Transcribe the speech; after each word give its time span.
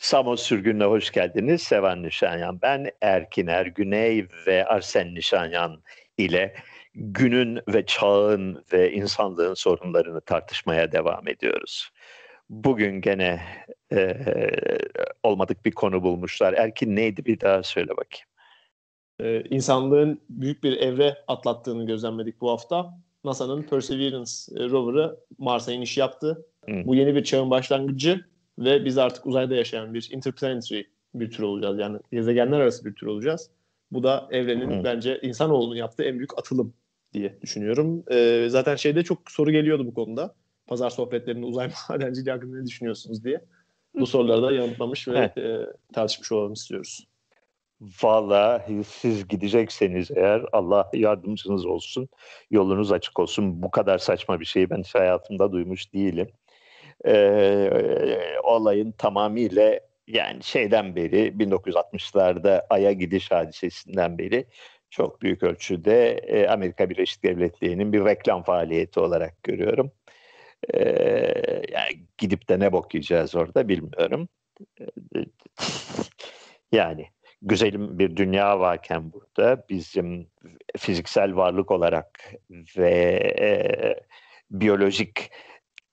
Samos 0.00 0.42
Sürgün'le 0.42 0.80
hoş 0.80 1.10
geldiniz. 1.10 1.62
Sevan 1.62 2.02
Nişanyan. 2.02 2.62
Ben 2.62 2.90
Erkiner 3.00 3.66
Güney 3.66 4.26
ve 4.46 4.66
Arsen 4.66 5.14
Nişanyan 5.14 5.82
ile 6.18 6.54
günün 6.94 7.60
ve 7.68 7.86
çağın 7.86 8.64
ve 8.72 8.92
insanlığın 8.92 9.54
sorunlarını 9.54 10.20
tartışmaya 10.20 10.92
devam 10.92 11.28
ediyoruz. 11.28 11.90
Bugün 12.48 13.00
gene 13.00 13.40
e, 13.92 14.16
olmadık 15.22 15.64
bir 15.64 15.72
konu 15.72 16.02
bulmuşlar. 16.02 16.52
Erkin 16.52 16.96
neydi 16.96 17.24
bir 17.24 17.40
daha 17.40 17.62
söyle 17.62 17.90
bakayım. 17.90 18.26
Ee, 19.20 19.48
insanlığın 19.50 20.20
büyük 20.28 20.64
bir 20.64 20.76
evre 20.76 21.16
atlattığını 21.28 21.86
gözlemledik 21.86 22.40
bu 22.40 22.50
hafta. 22.50 22.98
NASA'nın 23.24 23.62
Perseverance 23.62 24.32
e, 24.56 24.68
rover'ı 24.68 25.20
Mars'a 25.38 25.72
iniş 25.72 25.98
yaptı. 25.98 26.46
Hı. 26.66 26.72
Bu 26.84 26.94
yeni 26.94 27.14
bir 27.14 27.24
çağın 27.24 27.50
başlangıcı 27.50 28.30
ve 28.60 28.84
biz 28.84 28.98
artık 28.98 29.26
uzayda 29.26 29.54
yaşayan 29.54 29.94
bir 29.94 30.08
interplanetary 30.12 30.82
bir 31.14 31.30
tür 31.30 31.42
olacağız. 31.42 31.78
Yani 31.78 31.98
gezegenler 32.12 32.60
arası 32.60 32.84
bir 32.84 32.94
tür 32.94 33.06
olacağız. 33.06 33.50
Bu 33.90 34.02
da 34.02 34.28
evrenin 34.30 34.80
Hı. 34.80 34.84
bence 34.84 35.20
insanoğlunun 35.22 35.76
yaptığı 35.76 36.04
en 36.04 36.18
büyük 36.18 36.38
atılım 36.38 36.74
diye 37.12 37.38
düşünüyorum. 37.42 38.04
Ee, 38.10 38.46
zaten 38.48 38.76
şeyde 38.76 39.02
çok 39.02 39.30
soru 39.30 39.50
geliyordu 39.50 39.86
bu 39.86 39.94
konuda. 39.94 40.34
Pazar 40.66 40.90
sohbetlerinde 40.90 41.46
uzay 41.46 41.70
madenciliği 41.88 42.32
hakkında 42.32 42.56
ne 42.56 42.66
düşünüyorsunuz 42.66 43.24
diye. 43.24 43.44
Bu 43.94 44.06
soruları 44.06 44.42
da 44.42 44.52
yanıtlamış 44.52 45.08
ve 45.08 45.18
e, 45.18 45.66
tartışmış 45.92 46.32
olalım 46.32 46.52
istiyoruz. 46.52 47.06
Valla 48.02 48.66
siz 48.86 49.28
gidecekseniz 49.28 50.10
eğer 50.10 50.44
Allah 50.52 50.90
yardımcınız 50.94 51.66
olsun, 51.66 52.08
yolunuz 52.50 52.92
açık 52.92 53.18
olsun. 53.18 53.62
Bu 53.62 53.70
kadar 53.70 53.98
saçma 53.98 54.40
bir 54.40 54.44
şeyi 54.44 54.70
ben 54.70 54.80
hiç 54.82 54.94
hayatımda 54.94 55.52
duymuş 55.52 55.92
değilim. 55.92 56.28
Ee, 57.06 57.70
olayın 58.42 58.92
tamamıyla 58.92 59.80
yani 60.06 60.42
şeyden 60.42 60.96
beri 60.96 61.28
1960'larda 61.38 62.66
Ay'a 62.70 62.92
gidiş 62.92 63.30
hadisesinden 63.30 64.18
beri 64.18 64.46
çok 64.90 65.22
büyük 65.22 65.42
ölçüde 65.42 66.10
e, 66.10 66.46
Amerika 66.46 66.90
Birleşik 66.90 67.24
Devletleri'nin 67.24 67.92
bir 67.92 68.04
reklam 68.04 68.42
faaliyeti 68.42 69.00
olarak 69.00 69.42
görüyorum. 69.42 69.92
E, 70.74 70.82
yani 71.72 72.06
gidip 72.18 72.48
de 72.48 72.60
ne 72.60 72.72
bok 72.72 72.94
yiyeceğiz 72.94 73.34
orada 73.34 73.68
bilmiyorum. 73.68 74.28
E, 74.80 74.84
yani 76.72 77.06
güzelim 77.42 77.98
bir 77.98 78.16
dünya 78.16 78.60
varken 78.60 79.12
burada 79.12 79.64
bizim 79.70 80.30
fiziksel 80.78 81.36
varlık 81.36 81.70
olarak 81.70 82.34
ve 82.76 82.90
e, 83.40 83.50
biyolojik 84.50 85.30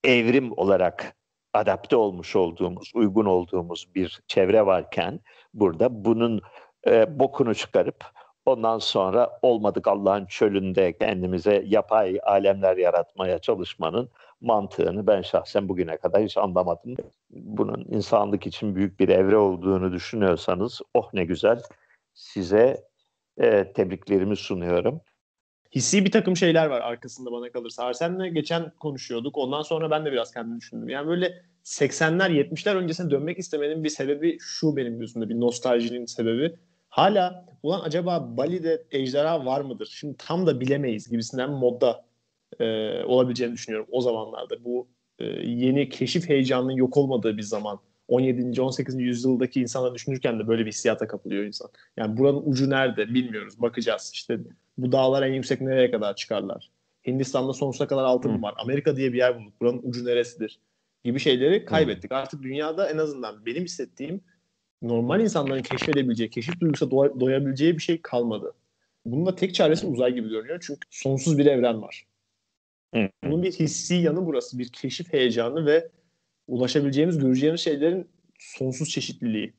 evrim 0.03 0.51
olarak 0.57 1.15
adapte 1.53 1.95
olmuş 1.95 2.35
olduğumuz, 2.35 2.91
uygun 2.95 3.25
olduğumuz 3.25 3.87
bir 3.95 4.19
çevre 4.27 4.65
varken 4.65 5.19
burada 5.53 6.05
bunun 6.05 6.41
e, 6.87 7.19
bokunu 7.19 7.55
çıkarıp 7.55 8.05
ondan 8.45 8.79
sonra 8.79 9.39
olmadık 9.41 9.87
Allah'ın 9.87 10.25
çölünde 10.25 10.97
kendimize 10.97 11.63
yapay 11.65 12.19
alemler 12.23 12.77
yaratmaya 12.77 13.39
çalışmanın 13.39 14.09
mantığını 14.41 15.07
ben 15.07 15.21
şahsen 15.21 15.69
bugüne 15.69 15.97
kadar 15.97 16.23
hiç 16.23 16.37
anlamadım. 16.37 16.95
Bunun 17.29 17.85
insanlık 17.89 18.47
için 18.47 18.75
büyük 18.75 18.99
bir 18.99 19.09
evre 19.09 19.37
olduğunu 19.37 19.91
düşünüyorsanız 19.91 20.81
oh 20.93 21.13
ne 21.13 21.25
güzel 21.25 21.61
size 22.13 22.83
e, 23.37 23.73
tebriklerimi 23.73 24.35
sunuyorum. 24.35 25.01
Hissi 25.75 26.05
bir 26.05 26.11
takım 26.11 26.37
şeyler 26.37 26.65
var 26.65 26.81
arkasında 26.81 27.31
bana 27.31 27.51
kalırsa. 27.51 27.83
Arsen'le 27.83 28.33
geçen 28.33 28.71
konuşuyorduk. 28.79 29.37
Ondan 29.37 29.61
sonra 29.61 29.91
ben 29.91 30.05
de 30.05 30.11
biraz 30.11 30.33
kendimi 30.33 30.59
düşündüm. 30.59 30.89
Yani 30.89 31.07
böyle 31.07 31.41
80'ler 31.63 32.31
70'ler 32.31 32.75
öncesine 32.75 33.11
dönmek 33.11 33.39
istemenin 33.39 33.83
bir 33.83 33.89
sebebi 33.89 34.37
şu 34.39 34.75
benim 34.75 34.99
gözümde 34.99 35.29
bir 35.29 35.39
nostaljinin 35.39 36.05
sebebi. 36.05 36.55
Hala 36.89 37.45
ulan 37.63 37.81
acaba 37.83 38.37
Bali'de 38.37 38.83
ejderha 38.91 39.45
var 39.45 39.61
mıdır? 39.61 39.89
Şimdi 39.91 40.17
tam 40.17 40.47
da 40.47 40.59
bilemeyiz 40.59 41.09
gibisinden 41.09 41.51
modda 41.51 42.05
e, 42.59 42.65
olabileceğini 43.03 43.53
düşünüyorum 43.53 43.87
o 43.91 44.01
zamanlarda. 44.01 44.63
Bu 44.63 44.87
e, 45.19 45.25
yeni 45.45 45.89
keşif 45.89 46.29
heyecanının 46.29 46.71
yok 46.71 46.97
olmadığı 46.97 47.37
bir 47.37 47.41
zaman. 47.41 47.79
17. 48.07 48.61
18. 48.61 48.95
yüzyıldaki 48.95 49.61
insanlar 49.61 49.95
düşünürken 49.95 50.39
de 50.39 50.47
böyle 50.47 50.65
bir 50.65 50.71
hissiyata 50.71 51.07
kapılıyor 51.07 51.43
insan. 51.43 51.69
Yani 51.97 52.17
buranın 52.17 52.41
ucu 52.45 52.69
nerede 52.69 53.13
bilmiyoruz. 53.13 53.61
Bakacağız. 53.61 54.11
İşte 54.13 54.39
bu 54.77 54.91
dağlar 54.91 55.23
en 55.23 55.33
yüksek 55.33 55.61
nereye 55.61 55.91
kadar 55.91 56.15
çıkarlar? 56.15 56.69
Hindistan'da 57.07 57.53
sonsuza 57.53 57.87
kadar 57.87 58.03
altın 58.03 58.31
mı 58.31 58.41
var? 58.41 58.53
Amerika 58.57 58.95
diye 58.95 59.13
bir 59.13 59.17
yer 59.17 59.39
bulduk. 59.39 59.61
Buranın 59.61 59.81
ucu 59.83 60.05
neresidir? 60.05 60.59
Gibi 61.03 61.19
şeyleri 61.19 61.65
kaybettik. 61.65 62.11
Artık 62.11 62.43
dünyada 62.43 62.89
en 62.89 62.97
azından 62.97 63.45
benim 63.45 63.63
hissettiğim 63.63 64.21
normal 64.81 65.21
insanların 65.21 65.61
keşfedebileceği, 65.61 66.29
keşif 66.29 66.59
duygusuna 66.59 66.89
doy- 66.89 67.19
doyabileceği 67.19 67.73
bir 67.73 67.81
şey 67.81 68.01
kalmadı. 68.01 68.53
Bunun 69.05 69.25
da 69.25 69.35
tek 69.35 69.55
çaresi 69.55 69.87
uzay 69.87 70.13
gibi 70.13 70.29
görünüyor. 70.29 70.63
Çünkü 70.67 70.79
sonsuz 70.89 71.37
bir 71.37 71.45
evren 71.45 71.81
var. 71.81 72.05
Bunun 73.23 73.43
bir 73.43 73.51
hissi 73.51 73.95
yanı 73.95 74.25
burası. 74.25 74.59
Bir 74.59 74.69
keşif 74.69 75.13
heyecanı 75.13 75.65
ve 75.65 75.89
ulaşabileceğimiz, 76.47 77.17
göreceğimiz 77.17 77.61
şeylerin 77.61 78.09
sonsuz 78.39 78.89
çeşitliliği. 78.89 79.53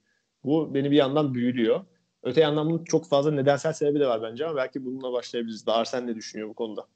Bu 0.45 0.75
beni 0.75 0.91
bir 0.91 0.97
yandan 0.97 1.35
büyülüyor. 1.35 1.85
Öte 2.23 2.41
yandan 2.41 2.67
bunun 2.71 2.85
çok 2.85 3.09
fazla 3.09 3.31
nedensel 3.31 3.73
sebebi 3.73 4.01
de 4.01 4.07
var 4.07 4.23
bence 4.23 4.47
ama 4.47 4.57
belki 4.57 4.85
bununla 4.85 5.13
başlayabiliriz. 5.13 5.67
Daha 5.67 5.85
sen 5.85 6.07
ne 6.07 6.15
düşünüyor 6.15 6.49
bu 6.49 6.55
konuda? 6.55 6.87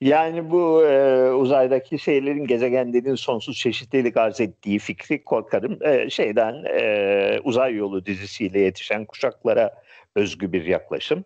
Yani 0.00 0.50
bu 0.50 0.84
e, 0.84 1.30
uzaydaki 1.32 1.98
şeylerin 1.98 2.46
gezegenlerin 2.46 3.14
sonsuz 3.14 3.56
çeşitlilik 3.56 4.16
arz 4.16 4.40
ettiği 4.40 4.78
fikri 4.78 5.24
korkarım 5.24 5.78
e, 5.82 6.10
şeyden 6.10 6.64
e, 6.64 7.40
uzay 7.44 7.74
yolu 7.74 8.06
dizisiyle 8.06 8.60
yetişen 8.60 9.04
kuşaklara 9.04 9.82
özgü 10.14 10.52
bir 10.52 10.64
yaklaşım. 10.64 11.24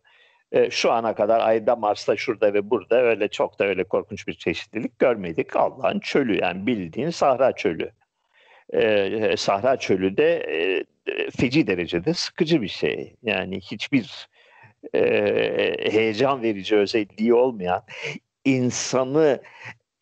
E, 0.53 0.71
şu 0.71 0.93
ana 0.93 1.15
kadar 1.15 1.41
Ay'da, 1.41 1.77
Mars'ta, 1.77 2.17
şurada 2.17 2.55
ve 2.55 2.71
burada 2.71 3.03
öyle 3.03 3.29
çok 3.29 3.59
da 3.59 3.65
öyle 3.65 3.85
korkunç 3.85 4.29
bir 4.29 4.35
çeşitlilik 4.35 4.99
görmedik. 4.99 5.57
Allah'ın 5.57 6.01
çölü 6.01 6.41
yani 6.41 6.67
bildiğin 6.67 7.11
Sahra 7.11 7.53
çölü. 7.53 7.91
E, 8.73 9.37
Sahra 9.37 9.77
çölü 9.77 10.17
de 10.17 10.37
e, 10.37 10.85
feci 11.31 11.67
derecede 11.67 12.15
sıkıcı 12.15 12.63
bir 12.63 12.69
şey. 12.69 13.17
Yani 13.23 13.61
hiçbir 13.61 14.29
e, 14.95 15.01
heyecan 15.93 16.43
verici 16.43 16.77
özelliği 16.77 17.35
olmayan 17.35 17.83
insanı 18.45 19.43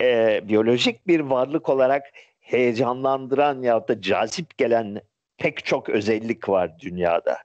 e, 0.03 0.41
biyolojik 0.49 1.07
bir 1.07 1.21
varlık 1.21 1.69
olarak 1.69 2.03
heyecanlandıran 2.41 3.63
ya 3.63 3.89
da 3.89 4.01
cazip 4.03 4.59
gelen 4.59 5.01
pek 5.39 5.65
çok 5.65 5.89
özellik 5.89 6.49
var 6.49 6.79
dünyada 6.81 7.39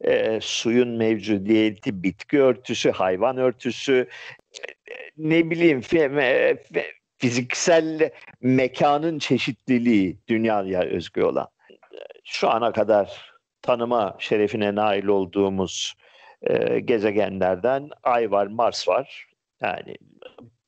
e, 0.00 0.38
suyun 0.42 0.88
mevcudiyeti, 0.88 2.02
bitki 2.02 2.40
örtüsü, 2.40 2.90
hayvan 2.90 3.36
örtüsü, 3.36 4.08
ne 5.16 5.50
bileyim 5.50 5.80
fiziksel 7.18 8.10
mekanın 8.40 9.18
çeşitliliği 9.18 10.18
dünyaya 10.28 10.82
özgü 10.82 11.22
olan. 11.22 11.48
Şu 12.24 12.50
ana 12.50 12.72
kadar 12.72 13.32
tanıma 13.62 14.16
şerefine 14.18 14.74
nail 14.74 15.06
olduğumuz 15.06 15.94
e, 16.42 16.80
gezegenlerden 16.80 17.90
Ay 18.02 18.30
var, 18.30 18.46
Mars 18.46 18.88
var. 18.88 19.26
Yani 19.60 19.96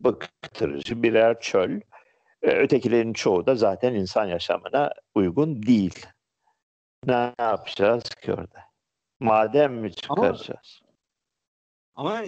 bıktırıcı 0.00 1.02
birer 1.02 1.40
çöl. 1.40 1.80
E, 2.42 2.50
ötekilerin 2.50 3.12
çoğu 3.12 3.46
da 3.46 3.54
zaten 3.54 3.94
insan 3.94 4.26
yaşamına 4.26 4.92
uygun 5.14 5.62
değil. 5.62 6.06
Ne 7.06 7.34
yapacağız 7.38 8.02
ki 8.02 8.32
orada? 8.32 8.71
Madem 9.22 9.74
mi 9.74 9.94
çıkaracağız? 9.94 10.82
Ama, 11.94 12.10
ama 12.10 12.26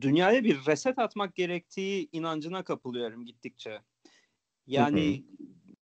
dünyaya 0.00 0.44
bir 0.44 0.66
reset 0.66 0.98
atmak 0.98 1.34
gerektiği 1.34 2.08
inancına 2.12 2.64
kapılıyorum 2.64 3.24
gittikçe. 3.24 3.80
Yani 4.66 5.24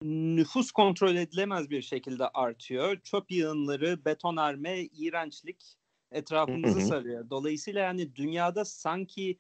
nüfus 0.02 0.70
kontrol 0.70 1.16
edilemez 1.16 1.70
bir 1.70 1.82
şekilde 1.82 2.28
artıyor. 2.28 3.00
Çöp 3.00 3.31
yığınları, 3.31 4.04
betonarme, 4.04 4.81
iğrençlik 4.81 5.76
etrafımızı 6.10 6.81
sarıyor. 6.81 7.31
Dolayısıyla 7.31 7.81
yani 7.81 8.16
dünyada 8.16 8.64
sanki 8.64 9.38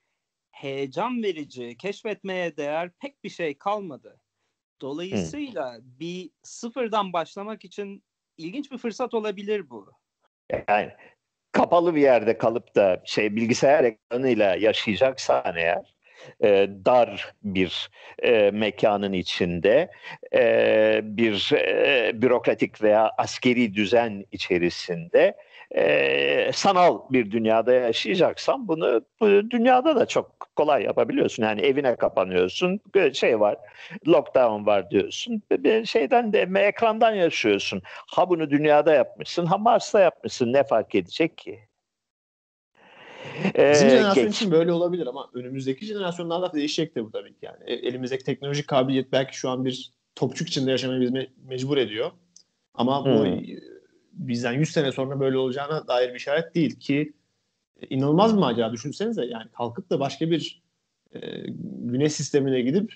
heyecan 0.50 1.22
verici, 1.22 1.76
keşfetmeye 1.76 2.56
değer 2.56 2.90
pek 2.98 3.24
bir 3.24 3.30
şey 3.30 3.58
kalmadı. 3.58 4.20
Dolayısıyla 4.80 5.78
bir 5.82 6.30
sıfırdan 6.42 7.12
başlamak 7.12 7.64
için 7.64 8.04
ilginç 8.36 8.70
bir 8.70 8.78
fırsat 8.78 9.14
olabilir 9.14 9.70
bu. 9.70 9.92
Yani 10.68 10.90
kapalı 11.52 11.94
bir 11.94 12.00
yerde 12.00 12.38
kalıp 12.38 12.76
da 12.76 13.02
şey 13.04 13.36
bilgisayar 13.36 13.84
ekranıyla 13.84 14.54
yaşayacaksan 14.56 15.56
eğer 15.56 15.94
e, 16.44 16.68
dar 16.84 17.34
bir 17.42 17.90
e, 18.22 18.50
mekanın 18.50 19.12
içinde 19.12 19.90
e, 20.34 21.00
bir 21.02 21.52
e, 21.52 22.22
bürokratik 22.22 22.82
veya 22.82 23.10
askeri 23.18 23.74
düzen 23.74 24.24
içerisinde 24.32 25.36
e, 25.76 26.50
sanal 26.54 27.00
bir 27.10 27.30
dünyada 27.30 27.72
yaşayacaksan 27.72 28.68
bunu 28.68 29.04
bu 29.20 29.26
dünyada 29.26 29.96
da 29.96 30.06
çok 30.06 30.50
kolay 30.56 30.82
yapabiliyorsun. 30.82 31.42
Yani 31.42 31.60
evine 31.60 31.96
kapanıyorsun, 31.96 32.80
şey 33.12 33.40
var, 33.40 33.56
lockdown 34.08 34.66
var 34.66 34.90
diyorsun. 34.90 35.42
Bir 35.52 35.84
şeyden 35.84 36.32
de 36.32 36.48
ekrandan 36.66 37.14
yaşıyorsun. 37.14 37.82
Ha 37.84 38.28
bunu 38.28 38.50
dünyada 38.50 38.92
yapmışsın, 38.92 39.46
ha 39.46 39.58
Mars'ta 39.58 40.00
yapmışsın. 40.00 40.52
Ne 40.52 40.64
fark 40.64 40.94
edecek 40.94 41.38
ki? 41.38 41.60
Bizim 43.44 43.88
ee, 43.88 43.90
jenerasyon 43.90 44.26
geç. 44.26 44.36
için 44.36 44.50
böyle 44.50 44.72
olabilir 44.72 45.06
ama 45.06 45.30
önümüzdeki 45.34 45.86
jenerasyonlarda 45.86 46.52
değişecek 46.52 46.96
de 46.96 47.04
bu 47.04 47.10
tabii 47.10 47.32
ki 47.32 47.38
yani. 47.42 47.58
E, 47.66 47.74
elimizdeki 47.74 48.24
teknolojik 48.24 48.68
kabiliyet 48.68 49.12
belki 49.12 49.36
şu 49.36 49.50
an 49.50 49.64
bir 49.64 49.92
topçuk 50.14 50.48
içinde 50.48 50.70
yaşamaya 50.70 51.00
bizi 51.00 51.12
me- 51.12 51.30
mecbur 51.44 51.76
ediyor. 51.76 52.10
Ama 52.74 53.04
bu 53.04 53.24
hmm. 53.24 53.40
Bizden 54.28 54.52
100 54.52 54.70
sene 54.70 54.92
sonra 54.92 55.20
böyle 55.20 55.38
olacağına 55.38 55.88
dair 55.88 56.10
bir 56.10 56.14
işaret 56.14 56.54
değil 56.54 56.80
ki 56.80 57.12
e, 57.80 57.86
inanılmaz 57.86 58.34
bir 58.34 58.40
macera 58.40 58.72
düşünsenize 58.72 59.24
yani 59.24 59.50
kalkıp 59.50 59.90
da 59.90 60.00
başka 60.00 60.30
bir 60.30 60.62
e, 61.12 61.20
güneş 61.80 62.12
sistemine 62.12 62.60
gidip 62.60 62.94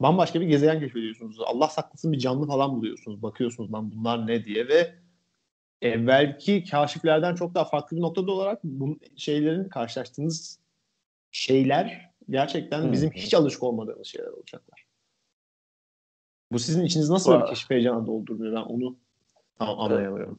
bambaşka 0.00 0.40
bir 0.40 0.46
gezegen 0.46 0.80
keşfediyorsunuz. 0.80 1.40
Allah 1.40 1.68
saklasın 1.68 2.12
bir 2.12 2.18
canlı 2.18 2.46
falan 2.46 2.76
buluyorsunuz. 2.76 3.22
Bakıyorsunuz 3.22 3.72
lan 3.72 3.92
bunlar 3.92 4.26
ne 4.26 4.44
diye 4.44 4.68
ve 4.68 4.94
evvelki 5.82 6.64
kaşiflerden 6.64 7.34
çok 7.34 7.54
daha 7.54 7.64
farklı 7.64 7.96
bir 7.96 8.02
noktada 8.02 8.32
olarak 8.32 8.64
bu 8.64 8.98
şeylerin 9.16 9.68
karşılaştığınız 9.68 10.60
şeyler 11.30 12.10
gerçekten 12.30 12.82
hmm. 12.82 12.92
bizim 12.92 13.10
hiç 13.10 13.34
alışık 13.34 13.62
olmadığımız 13.62 14.06
şeyler 14.06 14.28
olacaklar. 14.28 14.84
Bu 16.52 16.58
sizin 16.58 16.84
içiniz 16.84 17.10
nasıl 17.10 17.40
bir 17.40 17.46
keşif 17.46 17.70
heyecanı 17.70 18.06
dolduruyor? 18.06 18.56
Ben 18.56 18.62
onu 18.62 18.96
anlayamıyorum. 19.58 20.38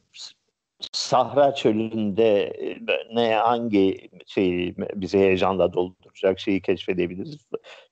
Sahra 0.91 1.55
çölünde 1.55 2.41
e, 2.41 2.77
ne 3.13 3.35
hangi 3.35 4.09
şeyi 4.25 4.75
bizi 4.77 5.19
heyecanla 5.19 5.73
dolduracak 5.73 6.39
şeyi 6.39 6.61
keşfedebiliriz. 6.61 7.37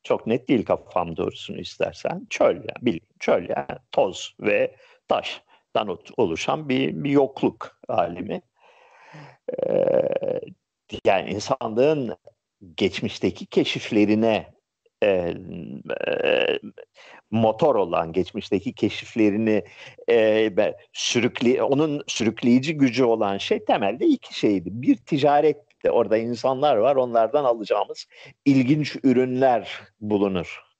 Çok 0.03 0.27
net 0.27 0.47
değil 0.47 0.65
kafam 0.65 1.17
doğrusunu 1.17 1.57
istersen. 1.57 2.27
Çöl 2.29 2.55
yani 2.55 2.81
bilin 2.81 3.07
çöl 3.19 3.41
yani 3.41 3.79
toz 3.91 4.35
ve 4.39 4.75
taş 5.07 5.41
dan 5.75 5.97
oluşan 6.17 6.69
bir, 6.69 7.03
bir 7.03 7.09
yokluk 7.09 7.79
alemi. 7.87 8.41
Ee, 9.63 10.41
yani 11.05 11.29
insanlığın 11.29 12.17
geçmişteki 12.75 13.45
keşiflerine 13.45 14.53
e, 15.03 15.33
e, 16.07 16.59
motor 17.31 17.75
olan 17.75 18.13
geçmişteki 18.13 18.73
keşiflerini 18.73 19.63
e, 20.09 20.51
sürükle 20.93 21.63
onun 21.63 22.03
sürükleyici 22.07 22.77
gücü 22.77 23.03
olan 23.03 23.37
şey 23.37 23.65
temelde 23.65 24.05
iki 24.05 24.39
şeydi. 24.39 24.69
Bir 24.71 24.97
ticaretti. 24.97 25.91
Orada 25.91 26.17
insanlar 26.17 26.75
var. 26.75 26.95
Onlardan 26.95 27.43
alacağımız 27.43 28.05
ilginç 28.45 28.95
ürünler 29.03 29.81
bulunur 30.01 30.72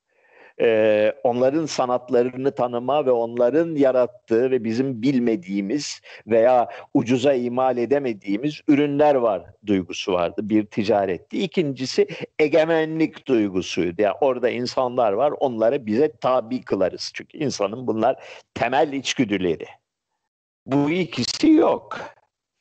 e, 0.62 1.14
onların 1.24 1.66
sanatlarını 1.66 2.56
tanıma 2.56 3.06
ve 3.06 3.12
onların 3.12 3.76
yarattığı 3.76 4.52
ve 4.52 4.64
bizim 4.64 5.02
bilmediğimiz 5.02 6.02
veya 6.28 6.70
ucuza 6.94 7.34
imal 7.34 7.78
edemediğimiz 7.78 8.62
ürünler 8.68 9.16
var 9.16 9.44
duygusu 9.66 10.14
vardı. 10.14 10.42
Bir 10.44 10.66
ticaretti. 10.66 11.44
İkincisi 11.44 12.08
egemenlik 12.40 13.28
duygusuydu. 13.28 14.02
Yani 14.02 14.16
orada 14.22 14.50
insanlar 14.50 15.14
var 15.14 15.34
onları 15.40 15.86
bize 15.86 16.12
tabi 16.22 16.62
kılarız. 16.62 17.12
Çünkü 17.14 17.38
insanın 17.38 17.88
bunlar 17.88 18.24
temel 18.54 18.94
içgüdüleri. 18.94 19.66
Bu 20.66 20.90
ikisi 20.92 21.52
yok 21.52 22.00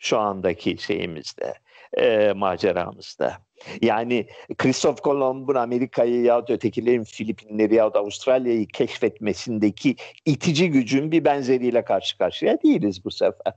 şu 0.02 0.18
andaki 0.18 0.78
şeyimizde, 0.78 1.54
e, 1.98 2.32
maceramızda. 2.32 3.38
Yani 3.82 4.26
Christoph 4.58 5.00
Kolomb'un 5.00 5.54
Amerika'yı 5.54 6.22
ya 6.22 6.48
da 6.48 6.52
ötekilerin 6.52 7.04
Filipinleri 7.04 7.74
ya 7.74 7.94
da 7.94 7.98
Avustralya'yı 7.98 8.66
keşfetmesindeki 8.66 9.96
itici 10.26 10.70
gücün 10.70 11.12
bir 11.12 11.24
benzeriyle 11.24 11.84
karşı 11.84 12.18
karşıya 12.18 12.62
değiliz 12.62 13.04
bu 13.04 13.10
sefer. 13.10 13.54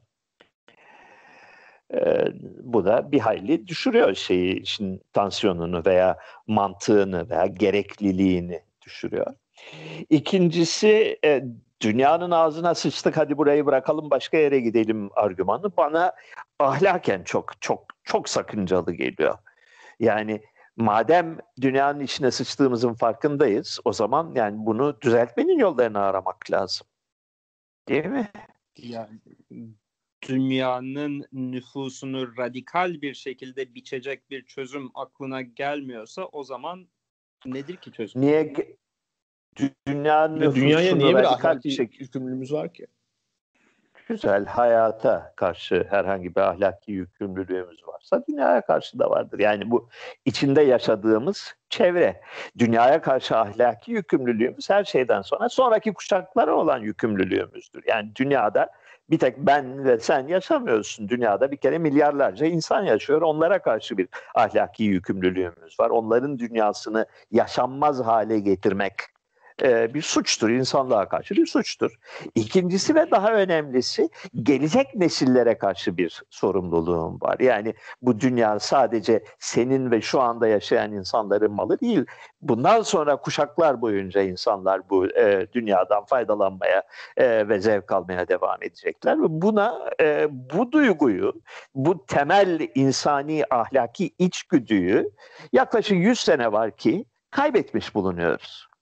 Ee, 1.93 2.27
bu 2.63 2.85
da 2.85 3.11
bir 3.11 3.19
hayli 3.19 3.67
düşürüyor 3.67 4.15
şeyi 4.15 4.61
işin 4.61 5.01
tansiyonunu 5.13 5.83
veya 5.85 6.17
mantığını 6.47 7.29
veya 7.29 7.45
gerekliliğini 7.45 8.61
düşürüyor. 8.81 9.33
İkincisi 10.09 11.19
e, 11.25 11.43
dünyanın 11.81 12.31
ağzına 12.31 12.75
sıçtık 12.75 13.17
hadi 13.17 13.37
burayı 13.37 13.65
bırakalım 13.65 14.09
başka 14.09 14.37
yere 14.37 14.59
gidelim 14.59 15.09
argümanı 15.15 15.77
bana 15.77 16.13
ahlaken 16.59 17.23
çok 17.23 17.61
çok 17.61 17.85
çok 18.03 18.29
sakıncalı 18.29 18.93
geliyor. 18.93 19.37
Yani 19.99 20.41
madem 20.77 21.37
dünyanın 21.61 21.99
içine 21.99 22.31
sıçtığımızın 22.31 22.93
farkındayız 22.93 23.79
o 23.85 23.93
zaman 23.93 24.31
yani 24.35 24.65
bunu 24.65 25.01
düzeltmenin 25.01 25.59
yollarını 25.59 25.99
aramak 25.99 26.51
lazım. 26.51 26.87
Değil 27.87 28.05
mi? 28.05 28.31
Yani 28.77 29.19
dünyanın 30.27 31.25
nüfusunu 31.31 32.37
radikal 32.37 33.01
bir 33.01 33.13
şekilde 33.13 33.75
biçecek 33.75 34.29
bir 34.29 34.45
çözüm 34.45 34.91
aklına 34.95 35.41
gelmiyorsa 35.41 36.25
o 36.25 36.43
zaman 36.43 36.87
nedir 37.45 37.75
ki 37.75 37.91
çözüm? 37.91 38.21
Niye 38.21 38.53
dünyanın 39.87 40.39
nüfusunu 40.39 40.63
dünyaya 40.63 40.95
niye 40.95 41.15
bir 41.15 41.63
bir 41.63 41.69
şekilde 41.69 42.03
yükümlülüğümüz 42.03 42.53
var 42.53 42.73
ki? 42.73 42.87
güzel 44.07 44.45
hayata 44.45 45.33
karşı 45.35 45.87
herhangi 45.89 46.35
bir 46.35 46.41
ahlaki 46.41 46.91
yükümlülüğümüz 46.91 47.87
varsa 47.87 48.23
dünyaya 48.29 48.61
karşı 48.61 48.99
da 48.99 49.09
vardır. 49.09 49.39
Yani 49.39 49.71
bu 49.71 49.89
içinde 50.25 50.61
yaşadığımız 50.61 51.55
çevre. 51.69 52.21
Dünyaya 52.57 53.01
karşı 53.01 53.37
ahlaki 53.37 53.91
yükümlülüğümüz 53.91 54.69
her 54.69 54.83
şeyden 54.83 55.21
sonra 55.21 55.49
sonraki 55.49 55.93
kuşaklara 55.93 56.55
olan 56.55 56.79
yükümlülüğümüzdür. 56.79 57.83
Yani 57.87 58.11
dünyada 58.15 58.69
bir 59.09 59.19
tek 59.19 59.37
ben 59.37 59.85
ve 59.85 59.99
sen 59.99 60.27
yaşamıyorsun. 60.27 61.09
Dünyada 61.09 61.51
bir 61.51 61.57
kere 61.57 61.77
milyarlarca 61.77 62.45
insan 62.45 62.83
yaşıyor. 62.83 63.21
Onlara 63.21 63.61
karşı 63.61 63.97
bir 63.97 64.07
ahlaki 64.35 64.83
yükümlülüğümüz 64.83 65.79
var. 65.79 65.89
Onların 65.89 66.39
dünyasını 66.39 67.05
yaşanmaz 67.31 68.05
hale 68.05 68.39
getirmek 68.39 68.93
e, 69.63 69.93
bir 69.93 70.01
suçtur. 70.01 70.49
insanlığa 70.49 71.09
karşı 71.09 71.35
bir 71.35 71.45
suçtur. 71.45 71.99
İkincisi 72.35 72.95
ve 72.95 73.11
daha 73.11 73.33
önemlisi 73.33 74.09
gelecek 74.43 74.95
nesillere 74.95 75.57
karşı 75.57 75.97
bir 75.97 76.23
sorumluluğum 76.29 77.21
var. 77.21 77.39
Yani 77.39 77.73
bu 78.01 78.19
dünya 78.19 78.59
sadece 78.59 79.23
senin 79.39 79.91
ve 79.91 80.01
şu 80.01 80.21
anda 80.21 80.47
yaşayan 80.47 80.91
insanların 80.91 81.51
malı 81.51 81.79
değil. 81.79 82.05
Bundan 82.41 82.81
sonra 82.81 83.15
kuşaklar 83.15 83.81
boyunca 83.81 84.21
insanlar 84.21 84.89
bu 84.89 85.07
e, 85.07 85.47
dünyadan 85.53 86.05
faydalanmaya 86.05 86.83
e, 87.17 87.49
ve 87.49 87.59
zevk 87.59 87.91
almaya 87.91 88.27
devam 88.27 88.63
edecekler. 88.63 89.21
Ve 89.21 89.25
buna 89.27 89.89
e, 90.01 90.27
bu 90.31 90.71
duyguyu, 90.71 91.33
bu 91.75 92.05
temel 92.05 92.67
insani 92.75 93.43
ahlaki 93.49 94.11
içgüdüyü 94.19 95.11
yaklaşık 95.53 95.97
100 95.97 96.19
sene 96.19 96.51
var 96.51 96.71
ki 96.71 97.05
kaybetmiş 97.31 97.95
bulunuyoruz 97.95 98.74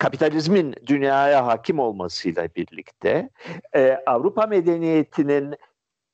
kapitalizmin 0.00 0.74
dünyaya 0.86 1.46
hakim 1.46 1.78
olmasıyla 1.78 2.48
birlikte 2.56 3.30
e, 3.74 3.98
Avrupa 4.06 4.46
medeniyetinin 4.46 5.54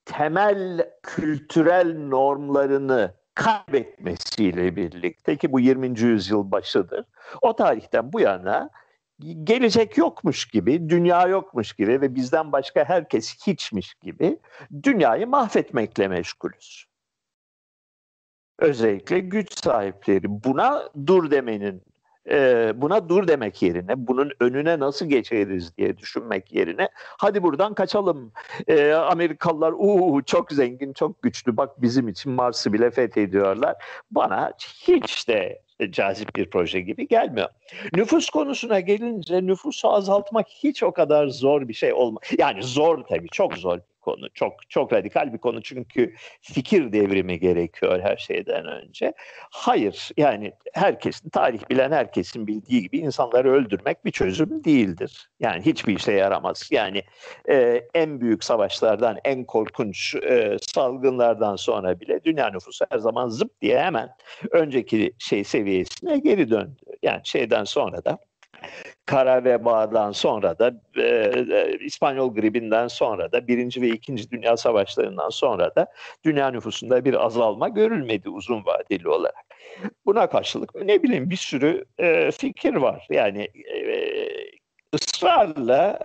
temel 0.05 0.91
kültürel 1.03 1.99
normlarını 1.99 3.15
kaybetmesiyle 3.35 4.77
birlikte 4.77 5.37
ki 5.37 5.53
bu 5.53 5.61
20. 5.61 6.01
yüzyıl 6.01 6.51
başıdır. 6.51 7.05
O 7.43 7.57
tarihten 7.57 8.13
bu 8.13 8.21
yana 8.21 8.71
gelecek 9.45 9.97
yokmuş 9.99 10.49
gibi, 10.49 10.89
dünya 10.89 11.27
yokmuş 11.27 11.73
gibi 11.73 12.01
ve 12.01 12.15
bizden 12.15 12.53
başka 12.53 12.85
herkes 12.85 13.47
hiçmiş 13.47 13.95
gibi 13.95 14.39
dünyayı 14.83 15.27
mahvetmekle 15.27 16.09
meşgulüz. 16.09 16.87
Özellikle 18.59 19.19
güç 19.19 19.65
sahipleri 19.65 20.45
buna 20.45 20.89
dur 21.07 21.31
demenin 21.31 21.83
e, 22.31 22.73
buna 22.75 23.09
dur 23.09 23.29
demek 23.29 23.63
yerine, 23.63 24.07
bunun 24.07 24.33
önüne 24.41 24.79
nasıl 24.79 25.07
geçeriz 25.07 25.77
diye 25.77 25.99
düşünmek 25.99 26.53
yerine, 26.53 26.89
hadi 26.97 27.43
buradan 27.43 27.75
kaçalım. 27.75 28.33
E, 28.69 28.93
Amerikalılar 28.93 29.73
uuu 29.73 30.23
çok 30.25 30.53
zengin, 30.53 30.93
çok 30.93 31.23
güçlü, 31.23 31.57
bak 31.57 31.83
bizim 31.83 32.09
için 32.09 32.33
Mars'ı 32.33 32.73
bile 32.73 32.91
fethediyorlar. 32.91 33.75
Bana 34.11 34.53
hiç 34.59 35.29
de 35.29 35.63
cazip 35.91 36.37
bir 36.37 36.51
proje 36.51 36.81
gibi 36.81 37.09
gelmiyor. 37.09 37.49
Nüfus 37.95 38.31
konusuna 38.31 38.81
gelince 38.81 39.47
nüfusu 39.47 39.93
azaltmak 39.93 40.49
hiç 40.49 40.83
o 40.83 40.93
kadar 40.93 41.29
zor 41.29 41.69
bir 41.69 41.75
şey 41.75 41.93
olmaz. 41.93 42.23
Yani 42.39 42.63
zor 42.63 43.05
tabii, 43.05 43.29
çok 43.29 43.55
zor 43.55 43.79
konu. 44.07 44.31
Çok 44.35 44.69
çok 44.69 44.93
radikal 44.93 45.33
bir 45.33 45.39
konu 45.39 45.63
çünkü 45.63 46.15
fikir 46.41 46.93
devrimi 46.93 47.41
gerekiyor 47.41 48.01
her 48.03 48.17
şeyden 48.17 48.67
önce. 48.67 49.13
Hayır 49.51 50.11
yani 50.17 50.53
herkesin 50.75 51.29
tarih 51.29 51.71
bilen 51.71 51.93
herkesin 51.93 52.47
bildiği 52.47 52.83
gibi 52.83 52.99
insanları 52.99 53.53
öldürmek 53.53 54.05
bir 54.05 54.11
çözüm 54.11 54.65
değildir. 54.65 55.29
Yani 55.41 55.67
hiçbir 55.67 55.97
işe 55.97 56.13
yaramaz. 56.13 56.69
Yani 56.71 57.03
e, 57.49 57.83
en 57.95 58.21
büyük 58.21 58.45
savaşlardan 58.45 59.19
en 59.25 59.45
korkunç 59.45 60.15
e, 60.15 60.57
salgınlardan 60.75 61.57
sonra 61.57 62.01
bile 62.01 62.25
dünya 62.25 62.51
nüfusu 62.51 62.87
her 62.91 62.99
zaman 62.99 63.29
zıp 63.29 63.61
diye 63.61 63.81
hemen 63.81 64.09
önceki 64.51 65.13
şey 65.19 65.45
seviyesine 65.45 66.19
geri 66.19 66.51
döndü. 66.51 66.83
Yani 67.03 67.21
şeyden 67.25 67.65
sonra 67.65 68.05
da 68.05 68.19
kara 69.07 69.45
vebadan 69.45 70.13
sonra 70.13 70.59
da 70.59 70.75
e, 70.97 71.03
e, 71.03 71.79
İspanyol 71.81 72.35
gribinden 72.35 72.89
sonra 72.89 73.33
da 73.33 73.49
birinci 73.49 73.83
ve 73.83 73.89
ikinci 73.89 74.31
dünya 74.31 74.57
savaşlarından 74.57 75.29
sonra 75.29 75.75
da 75.75 75.87
dünya 76.25 76.51
nüfusunda 76.51 77.05
bir 77.05 77.25
azalma 77.27 77.69
görülmedi 77.69 78.29
uzun 78.29 78.65
vadeli 78.65 79.09
olarak. 79.09 79.45
Buna 80.07 80.27
karşılık 80.27 80.75
ne 80.75 81.03
bileyim 81.03 81.31
bir 81.31 81.37
sürü 81.37 81.85
e, 81.99 82.31
fikir 82.31 82.75
var. 82.75 83.07
Yani 83.11 83.49
e, 83.75 84.09
ısrarla 84.95 85.99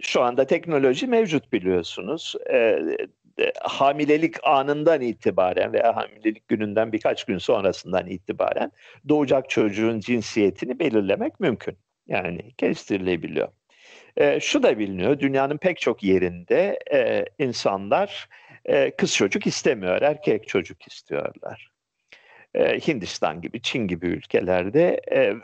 şu 0.00 0.22
anda 0.22 0.46
teknoloji 0.46 1.06
mevcut 1.06 1.52
biliyorsunuz. 1.52 2.34
E, 2.52 2.82
e, 3.38 3.52
hamilelik 3.62 4.34
anından 4.44 5.00
itibaren 5.00 5.72
veya 5.72 5.96
hamilelik 5.96 6.48
gününden 6.48 6.92
birkaç 6.92 7.24
gün 7.24 7.38
sonrasından 7.38 8.06
itibaren 8.06 8.72
doğacak 9.08 9.50
çocuğun 9.50 10.00
cinsiyetini 10.00 10.78
belirlemek 10.78 11.40
mümkün. 11.40 11.76
Yani 12.08 12.52
kestirilebiliyor. 12.52 13.48
E, 14.16 14.40
şu 14.40 14.62
da 14.62 14.78
biliniyor, 14.78 15.20
dünyanın 15.20 15.56
pek 15.56 15.80
çok 15.80 16.02
yerinde 16.02 16.78
e, 16.92 17.24
insanlar 17.38 18.28
e, 18.64 18.90
kız 18.90 19.14
çocuk 19.14 19.46
istemiyor, 19.46 20.02
erkek 20.02 20.48
çocuk 20.48 20.86
istiyorlar. 20.86 21.70
E, 22.54 22.78
Hindistan 22.78 23.40
gibi, 23.40 23.62
Çin 23.62 23.86
gibi 23.86 24.06
ülkelerde, 24.06 25.00
e, 25.12 25.34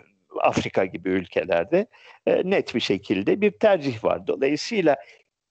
Afrika 0.41 0.85
gibi 0.85 1.09
ülkelerde 1.09 1.87
e, 2.27 2.51
net 2.51 2.75
bir 2.75 2.81
şekilde 2.81 3.41
bir 3.41 3.51
tercih 3.51 4.05
var. 4.05 4.27
Dolayısıyla 4.27 4.97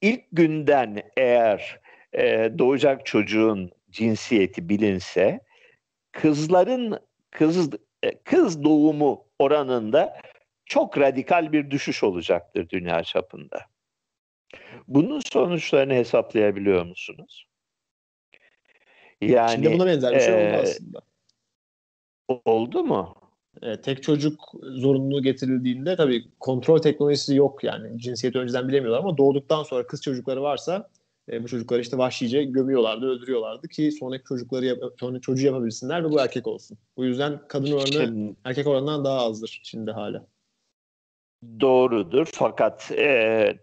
ilk 0.02 0.22
günden 0.32 1.02
eğer 1.18 1.80
e, 2.14 2.52
doğacak 2.58 3.06
çocuğun 3.06 3.72
cinsiyeti 3.92 4.70
bilinse, 4.70 5.40
kızların 6.12 7.00
kız 7.32 7.70
kız 8.24 8.64
doğumu 8.64 9.26
oranında 9.40 10.18
çok 10.66 10.98
radikal 10.98 11.52
bir 11.52 11.72
düşüş 11.72 12.04
olacaktır 12.04 12.70
dünya 12.70 13.04
çapında. 13.04 13.62
Bunun 14.88 15.20
sonuçlarını 15.20 15.94
hesaplayabiliyor 15.94 16.86
musunuz? 16.86 17.46
Yani 19.22 19.52
Şimdi 19.52 19.74
buna 19.74 19.86
benzer 19.86 20.16
bir 20.16 20.20
şey 20.20 20.34
oldu 20.34 20.60
aslında. 20.62 21.02
Oldu 22.46 22.84
mu? 22.84 23.16
E, 23.62 23.82
tek 23.82 24.04
çocuk 24.04 24.40
zorunluluğu 24.62 25.22
getirildiğinde 25.24 25.96
tabii 25.96 26.26
kontrol 26.40 26.78
teknolojisi 26.78 27.36
yok 27.36 27.64
yani 27.64 28.00
cinsiyeti 28.02 28.40
önceden 28.40 28.68
bilemiyorlar 28.68 29.00
ama 29.00 29.18
doğduktan 29.18 29.64
sonra 29.64 29.88
kız 29.88 30.02
çocukları 30.02 30.42
varsa 30.42 30.90
e, 31.32 31.44
bu 31.44 31.48
çocukları 31.48 31.82
işte 31.82 31.98
vahşice 31.98 32.44
gömüyorlardı, 32.44 33.06
öldürüyorlardı 33.06 33.68
ki 33.68 33.92
sonraki 33.92 34.24
çocukları 34.24 34.66
yap, 34.66 34.80
sonraki 35.00 35.22
çocuğu 35.22 35.46
yapabilsinler 35.46 36.04
ve 36.04 36.12
bu 36.12 36.20
erkek 36.20 36.48
olsun. 36.48 36.78
Bu 36.98 37.06
yüzden 37.06 37.42
kadın 37.48 37.72
oranı 37.72 38.36
erkek 38.44 38.68
oranından 38.68 39.06
daha 39.06 39.20
azdır 39.20 39.60
şimdi 39.64 39.92
hala 39.92 40.28
doğrudur 41.60 42.28
fakat 42.34 42.92
e, 42.92 43.56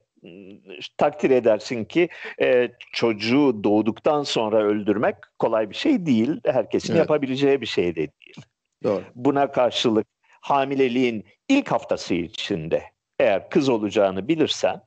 takdir 0.96 1.30
edersin 1.30 1.84
ki 1.84 2.08
e, 2.40 2.68
çocuğu 2.92 3.64
doğduktan 3.64 4.22
sonra 4.22 4.62
öldürmek 4.62 5.16
kolay 5.38 5.70
bir 5.70 5.74
şey 5.74 6.06
değil. 6.06 6.40
Herkesin 6.46 6.92
evet. 6.92 7.00
yapabileceği 7.00 7.60
bir 7.60 7.66
şey 7.66 7.92
de 7.92 7.96
değil. 7.96 8.42
Doğru. 8.84 9.02
Buna 9.14 9.52
karşılık 9.52 10.06
hamileliğin 10.40 11.24
ilk 11.48 11.72
haftası 11.72 12.14
içinde 12.14 12.82
eğer 13.18 13.50
kız 13.50 13.68
olacağını 13.68 14.28
bilirsen 14.28 14.82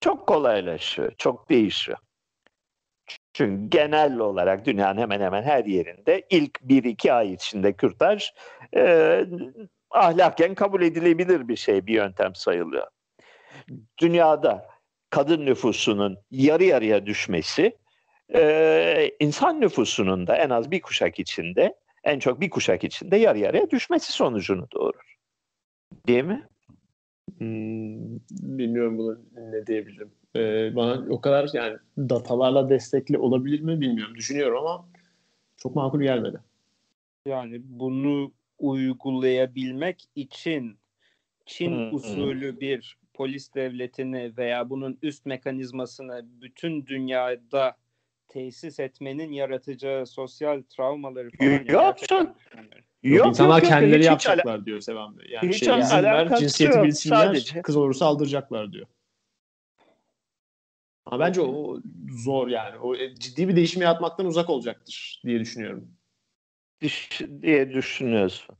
çok 0.00 0.26
kolaylaşıyor, 0.26 1.12
çok 1.18 1.50
değişiyor. 1.50 1.98
Çünkü 3.32 3.68
genel 3.68 4.18
olarak 4.18 4.66
dünyanın 4.66 5.00
hemen 5.00 5.20
hemen 5.20 5.42
her 5.42 5.64
yerinde 5.64 6.26
ilk 6.30 6.60
1-2 6.60 7.12
ay 7.12 7.32
içinde 7.32 7.72
kürtaj 7.72 8.30
e, 8.76 9.24
ahlaken 9.92 10.54
kabul 10.54 10.82
edilebilir 10.82 11.48
bir 11.48 11.56
şey, 11.56 11.86
bir 11.86 11.94
yöntem 11.94 12.34
sayılıyor. 12.34 12.86
Dünyada 13.98 14.66
kadın 15.10 15.46
nüfusunun 15.46 16.18
yarı 16.30 16.64
yarıya 16.64 17.06
düşmesi 17.06 17.76
e, 18.34 19.10
insan 19.20 19.60
nüfusunun 19.60 20.26
da 20.26 20.36
en 20.36 20.50
az 20.50 20.70
bir 20.70 20.80
kuşak 20.80 21.18
içinde 21.18 21.74
en 22.04 22.18
çok 22.18 22.40
bir 22.40 22.50
kuşak 22.50 22.84
içinde 22.84 23.16
yarı 23.16 23.38
yarıya 23.38 23.70
düşmesi 23.70 24.12
sonucunu 24.12 24.66
doğurur. 24.72 25.16
Değil 26.06 26.24
mi? 26.24 26.48
Hmm, 27.38 28.16
bilmiyorum 28.30 28.98
bunu 28.98 29.18
ne 29.36 29.66
diyebilirim. 29.66 30.10
Ee, 30.36 30.76
bana 30.76 31.04
o 31.10 31.20
kadar 31.20 31.50
yani 31.52 31.76
datalarla 31.98 32.68
destekli 32.68 33.18
olabilir 33.18 33.60
mi 33.60 33.80
bilmiyorum. 33.80 34.14
Düşünüyorum 34.14 34.66
ama 34.66 34.88
çok 35.56 35.76
makul 35.76 36.00
gelmedi. 36.00 36.40
Yani 37.26 37.60
bunu 37.64 38.32
uygulayabilmek 38.62 40.04
için 40.14 40.78
Çin 41.46 41.70
hmm. 41.70 41.94
usulü 41.94 42.60
bir 42.60 42.96
polis 43.14 43.54
devletini 43.54 44.36
veya 44.36 44.70
bunun 44.70 44.98
üst 45.02 45.26
mekanizmasını 45.26 46.22
bütün 46.24 46.86
dünyada 46.86 47.76
tesis 48.28 48.80
etmenin 48.80 49.32
yaratacağı 49.32 50.06
sosyal 50.06 50.62
travmaları 50.62 51.30
falan 51.30 51.64
Yoksun. 51.64 52.34
Yok, 53.02 53.26
İnsanlar 53.26 53.62
yok, 53.62 53.68
kendileri 53.68 53.98
yok, 53.98 54.04
yapacaklar 54.04 54.54
ala- 54.54 54.66
diyor 54.66 54.80
Sevan 54.80 55.18
Bey. 55.18 55.26
Yani 55.30 55.48
hiç 55.48 55.64
şey, 55.64 55.78
izin 55.78 56.02
ver, 56.02 56.36
cinsiyeti 56.38 56.76
yok, 56.76 56.86
bilsinler, 56.86 57.26
sadece. 57.26 57.62
kız 57.62 57.76
olursa 57.76 58.06
aldıracaklar 58.06 58.72
diyor. 58.72 58.86
Ama 61.06 61.20
bence 61.20 61.40
o 61.40 61.80
zor 62.10 62.48
yani. 62.48 62.78
O 62.78 62.94
e, 62.94 63.14
ciddi 63.14 63.48
bir 63.48 63.56
değişim 63.56 63.82
yaratmaktan 63.82 64.26
uzak 64.26 64.50
olacaktır 64.50 65.22
diye 65.24 65.40
düşünüyorum 65.40 65.88
diye 67.42 67.72
düşünüyorsun. 67.72 68.56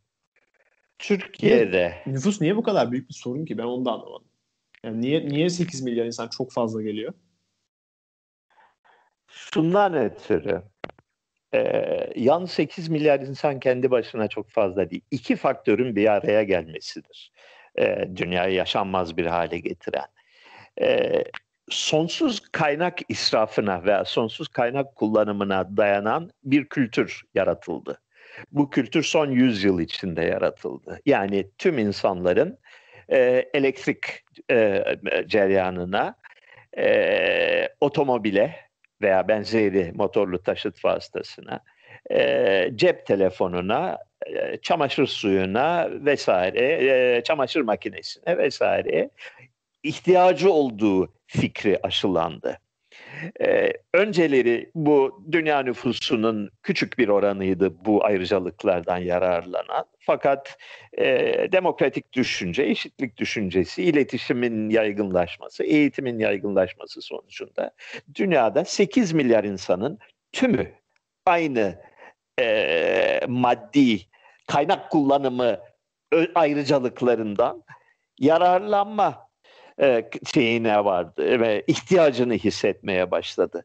Türkiye'de. 0.99 2.03
Nüfus 2.07 2.41
niye 2.41 2.57
bu 2.57 2.63
kadar 2.63 2.93
büyük 2.93 3.09
bir 3.09 3.15
sorun 3.15 3.45
ki? 3.45 3.59
Ben 3.59 3.63
onu 3.63 3.85
da 3.85 3.93
anlamadım. 3.93 4.29
Yani 4.85 5.01
niye, 5.01 5.29
niye 5.29 5.51
8 5.51 5.83
milyar 5.83 6.07
insan 6.07 6.29
çok 6.29 6.53
fazla 6.53 6.83
geliyor? 6.83 7.15
Şundan 9.27 9.95
ötürü. 9.95 10.63
Ee, 11.55 12.13
yan 12.17 12.45
8 12.45 12.89
milyar 12.89 13.21
insan 13.21 13.61
kendi 13.61 13.91
başına 13.91 14.29
çok 14.29 14.51
fazla 14.51 14.91
değil. 14.91 15.03
İki 15.11 15.37
faktörün 15.37 15.97
bir 15.97 16.13
araya 16.13 16.43
gelmesidir. 16.43 17.33
Ee, 17.79 18.09
dünyayı 18.17 18.55
yaşanmaz 18.55 19.17
bir 19.17 19.27
hale 19.27 19.59
getiren. 19.59 20.07
Ee, 20.81 21.25
sonsuz 21.71 22.41
kaynak 22.41 22.99
israfına 23.09 23.85
veya 23.85 24.05
sonsuz 24.05 24.49
kaynak 24.49 24.97
kullanımına 24.97 25.77
dayanan 25.77 26.31
bir 26.45 26.67
kültür 26.67 27.23
yaratıldı. 27.35 28.01
Bu 28.53 28.71
kültür 28.71 29.03
son 29.03 29.31
100 29.31 29.65
yıl 29.65 29.81
içinde 29.81 30.23
yaratıldı. 30.23 31.01
Yani 31.07 31.51
tüm 31.59 31.79
insanların 31.79 32.59
e, 33.09 33.51
elektrik 33.55 33.99
e, 34.51 34.85
cereyanına, 35.27 36.15
e, 36.79 37.69
otomobile 37.81 38.57
veya 39.03 39.29
benzeri 39.29 39.93
motorlu 39.95 40.43
taşıt 40.43 40.85
vasıtasına, 40.85 41.61
e, 42.11 42.71
cep 42.75 43.07
telefonuna, 43.07 43.99
e, 44.27 44.57
çamaşır 44.57 45.07
suyuna 45.07 45.89
vesaire, 45.91 47.17
e, 47.17 47.23
çamaşır 47.25 47.61
makinesine 47.61 48.39
vesaire 48.39 49.11
ihtiyacı 49.83 50.53
olduğu 50.53 51.13
fikri 51.27 51.79
aşılandı. 51.83 52.59
Ee, 53.41 53.73
önceleri 53.95 54.71
bu 54.75 55.25
dünya 55.33 55.63
nüfusunun 55.63 56.51
küçük 56.63 56.99
bir 56.99 57.09
oranıydı 57.09 57.85
bu 57.85 58.05
ayrıcalıklardan 58.05 58.99
yararlanan. 58.99 59.85
Fakat 60.01 60.59
e, 60.99 61.07
demokratik 61.53 62.13
düşünce, 62.13 62.63
eşitlik 62.63 63.17
düşüncesi, 63.17 63.83
iletişimin 63.83 64.71
yaygınlaşması, 64.71 65.65
eğitimin 65.65 66.19
yaygınlaşması 66.19 67.03
sonucunda 67.03 67.71
dünyada 68.15 68.65
8 68.65 69.13
milyar 69.13 69.45
insanın 69.45 69.99
tümü 70.33 70.73
aynı 71.27 71.79
e, 72.41 73.21
maddi 73.29 74.01
kaynak 74.47 74.91
kullanımı 74.91 75.59
ayrıcalıklarından 76.35 77.65
yararlanma 78.19 79.32
e, 79.81 80.11
şeyine 80.35 80.85
vardı 80.85 81.41
ve 81.41 81.65
ihtiyacını 81.67 82.35
hissetmeye 82.35 83.11
başladı. 83.11 83.65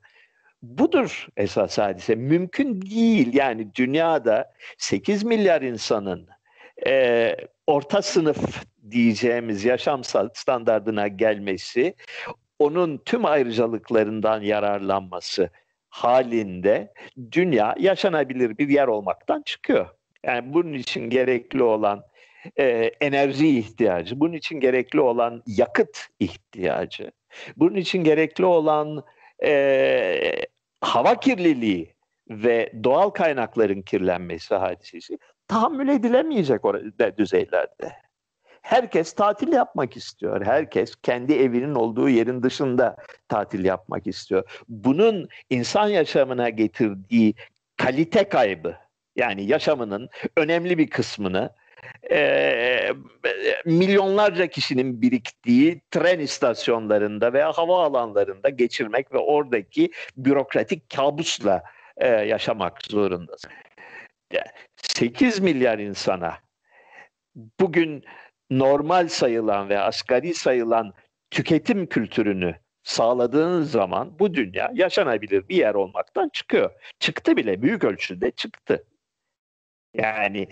Budur 0.62 1.28
esas 1.38 1.78
hadise. 1.78 2.16
Mümkün 2.16 2.82
değil 2.82 3.34
yani 3.34 3.76
dünyada 3.76 4.54
8 4.78 5.24
milyar 5.24 5.62
insanın 5.62 6.28
e, 6.88 7.36
orta 7.68 8.02
sınıf 8.02 8.66
diyeceğimiz 8.92 9.66
yaşam 9.66 10.04
standartına 10.34 11.08
gelmesi 11.08 11.94
onun 12.60 12.98
tüm 12.98 13.26
ayrıcalıklarından 13.26 14.42
yararlanması 14.42 15.50
halinde 15.90 16.94
dünya 17.32 17.76
yaşanabilir 17.80 18.58
bir 18.58 18.70
yer 18.70 18.88
olmaktan 18.88 19.42
çıkıyor. 19.42 19.88
Yani 20.24 20.54
bunun 20.54 20.74
için 20.74 21.10
gerekli 21.10 21.64
olan 21.64 22.04
e, 22.60 22.92
enerji 23.02 23.60
ihtiyacı, 23.60 24.20
bunun 24.20 24.34
için 24.34 24.60
gerekli 24.60 25.02
olan 25.02 25.44
yakıt 25.48 26.08
ihtiyacı, 26.20 27.12
bunun 27.58 27.76
için 27.76 28.04
gerekli 28.04 28.46
olan 28.46 29.04
e, 29.44 30.46
hava 30.82 31.20
kirliliği 31.20 31.96
ve 32.30 32.72
doğal 32.84 33.10
kaynakların 33.10 33.82
kirlenmesi 33.82 34.56
hadisesi 34.56 35.18
tahammül 35.48 35.88
edilemeyecek 35.88 36.66
orada 36.66 37.18
düzeylerde. 37.18 37.92
Herkes 38.62 39.14
tatil 39.14 39.54
yapmak 39.54 39.98
istiyor. 39.98 40.46
Herkes 40.46 40.96
kendi 40.96 41.34
evinin 41.34 41.76
olduğu 41.76 42.10
yerin 42.10 42.44
dışında 42.44 42.98
tatil 43.30 43.66
yapmak 43.66 44.08
istiyor. 44.08 44.64
Bunun 44.70 45.30
insan 45.50 45.88
yaşamına 45.88 46.50
getirdiği 46.50 47.34
kalite 47.78 48.30
kaybı, 48.30 48.76
yani 49.16 49.46
yaşamının 49.46 50.10
önemli 50.38 50.78
bir 50.78 50.90
kısmını 50.90 51.50
e, 52.12 52.94
milyonlarca 53.66 54.48
kişinin 54.48 55.02
biriktiği 55.02 55.82
tren 55.92 56.20
istasyonlarında 56.20 57.34
veya 57.34 57.52
hava 57.52 57.84
alanlarında 57.84 58.50
geçirmek 58.50 59.14
ve 59.14 59.18
oradaki 59.18 59.92
bürokratik 60.18 60.90
kabusla 60.90 61.64
e, 61.98 62.08
yaşamak 62.08 62.82
zorundasın. 62.90 63.52
8 64.76 65.40
milyar 65.40 65.80
insana 65.80 66.38
bugün 67.60 68.04
normal 68.50 69.08
sayılan 69.08 69.70
ve 69.70 69.80
asgari 69.80 70.34
sayılan 70.34 70.94
tüketim 71.32 71.86
kültürünü 71.86 72.56
sağladığın 72.84 73.64
zaman 73.64 74.20
bu 74.20 74.34
dünya 74.34 74.72
yaşanabilir 74.74 75.50
bir 75.50 75.56
yer 75.56 75.76
olmaktan 75.76 76.30
çıkıyor. 76.30 76.72
Çıktı 77.00 77.38
bile 77.38 77.62
büyük 77.62 77.84
ölçüde 77.84 78.32
çıktı. 78.32 78.86
Yani 79.94 80.48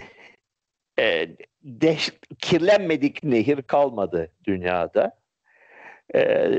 e, 0.99 1.29
de, 1.63 1.97
kirlenmedik 2.39 3.23
nehir 3.23 3.61
kalmadı 3.61 4.31
dünyada. 4.45 5.19
E, 6.15 6.49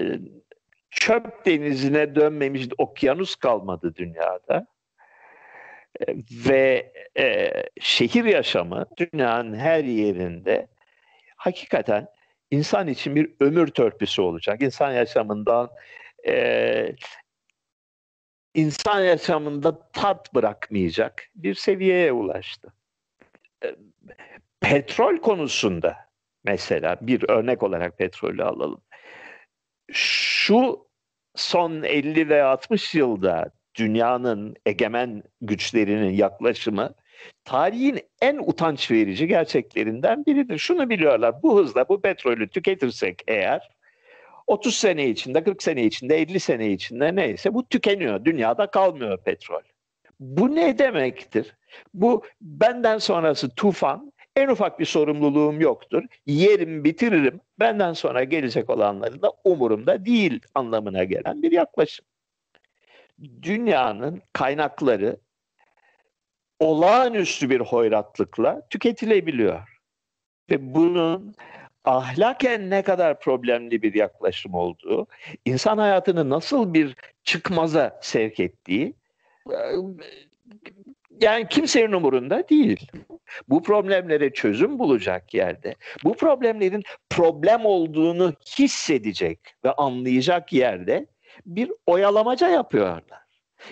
çöp 0.91 1.47
denizine 1.47 2.15
dönmemiş 2.15 2.67
okyanus 2.79 3.37
kalmadı 3.37 3.95
dünyada. 3.97 4.67
E, 6.01 6.15
ve 6.31 6.93
e, 7.19 7.53
şehir 7.81 8.25
yaşamı 8.25 8.87
dünyanın 8.97 9.55
her 9.55 9.85
yerinde 9.85 10.67
hakikaten 11.37 12.07
insan 12.51 12.89
için 12.89 13.17
bir 13.17 13.31
ömür 13.41 13.67
törpüsü 13.67 14.23
olacak. 14.23 14.63
İnsan 14.63 14.93
yaşamından 14.93 15.71
e, 16.29 16.93
insan 18.55 19.01
yaşamında 19.01 19.91
tat 19.93 20.35
bırakmayacak 20.35 21.23
bir 21.35 21.55
seviyeye 21.55 22.13
ulaştı. 22.13 22.73
Petrol 24.61 25.17
konusunda 25.17 25.97
mesela 26.45 26.97
bir 27.01 27.31
örnek 27.31 27.63
olarak 27.63 27.99
petrolü 27.99 28.45
alalım. 28.45 28.83
Şu 29.93 30.87
son 31.35 31.83
50 31.83 32.29
ve 32.29 32.43
60 32.43 32.95
yılda 32.95 33.51
dünyanın 33.75 34.57
egemen 34.67 35.23
güçlerinin 35.41 36.13
yaklaşımı 36.13 36.95
tarihin 37.45 38.01
en 38.23 38.37
utanç 38.37 38.91
verici 38.91 39.27
gerçeklerinden 39.27 40.27
biridir. 40.27 40.59
Şunu 40.59 40.91
biliyorlar, 40.91 41.43
bu 41.43 41.59
hızla 41.59 41.89
bu 41.89 42.01
petrolü 42.01 42.49
tüketirsek 42.49 43.23
eğer 43.29 43.69
30 44.47 44.75
sene 44.75 45.09
içinde, 45.09 45.45
40 45.45 45.63
sene 45.63 45.85
içinde, 45.85 46.17
50 46.17 46.41
sene 46.41 46.71
içinde 46.71 47.17
neyse 47.17 47.55
bu 47.55 47.69
tükeniyor. 47.69 48.25
Dünyada 48.25 48.71
kalmıyor 48.71 49.19
petrol. 49.25 49.63
Bu 50.21 50.55
ne 50.55 50.79
demektir? 50.79 51.57
Bu 51.95 52.25
benden 52.41 52.99
sonrası 52.99 53.55
tufan, 53.55 54.13
en 54.37 54.49
ufak 54.49 54.81
bir 54.81 54.85
sorumluluğum 54.85 55.61
yoktur. 55.61 56.03
Yerim, 56.27 56.85
bitiririm. 56.85 57.41
Benden 57.59 57.93
sonra 57.93 58.25
gelecek 58.25 58.71
olanları 58.71 59.23
da 59.23 59.33
umurumda 59.45 60.05
değil 60.05 60.41
anlamına 60.55 61.05
gelen 61.05 61.43
bir 61.43 61.53
yaklaşım. 61.53 62.07
Dünyanın 63.43 64.23
kaynakları 64.33 65.17
olağanüstü 66.61 67.51
bir 67.51 67.61
hoyratlıkla 67.61 68.69
tüketilebiliyor. 68.71 69.69
Ve 70.51 70.75
bunun 70.75 71.35
ahlaken 71.85 72.71
ne 72.71 72.83
kadar 72.83 73.21
problemli 73.21 73.83
bir 73.83 73.95
yaklaşım 73.95 74.55
olduğu, 74.55 75.07
insan 75.45 75.79
hayatını 75.79 76.31
nasıl 76.31 76.75
bir 76.75 76.97
çıkmaza 77.25 77.99
sevk 78.03 78.41
ettiği 78.41 78.95
yani 81.21 81.49
kimsenin 81.49 81.93
umurunda 81.93 82.49
değil. 82.49 82.91
Bu 83.49 83.63
problemlere 83.63 84.33
çözüm 84.33 84.79
bulacak 84.79 85.35
yerde, 85.35 85.75
bu 86.05 86.17
problemlerin 86.17 86.83
problem 87.11 87.65
olduğunu 87.65 88.35
hissedecek 88.59 89.39
ve 89.65 89.73
anlayacak 89.73 90.53
yerde 90.53 91.07
bir 91.47 91.73
oyalamaca 91.87 92.49
yapıyorlar. 92.49 93.27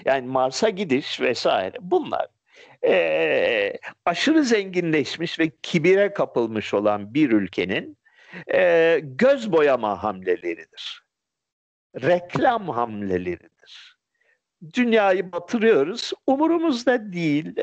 Yani 0.04 0.26
Mars'a 0.26 0.68
gidiş 0.68 1.20
vesaire 1.20 1.76
bunlar 1.80 2.26
e, 2.86 3.72
aşırı 4.04 4.44
zenginleşmiş 4.44 5.38
ve 5.38 5.50
kibire 5.62 6.12
kapılmış 6.12 6.74
olan 6.74 7.14
bir 7.14 7.30
ülkenin 7.30 7.98
e, 8.54 9.00
göz 9.02 9.52
boyama 9.52 10.02
hamleleridir. 10.02 11.04
Reklam 12.02 12.68
hamleleridir. 12.68 13.53
Dünyayı 14.74 15.32
batırıyoruz, 15.32 16.12
umurumuzda 16.26 17.12
değil. 17.12 17.56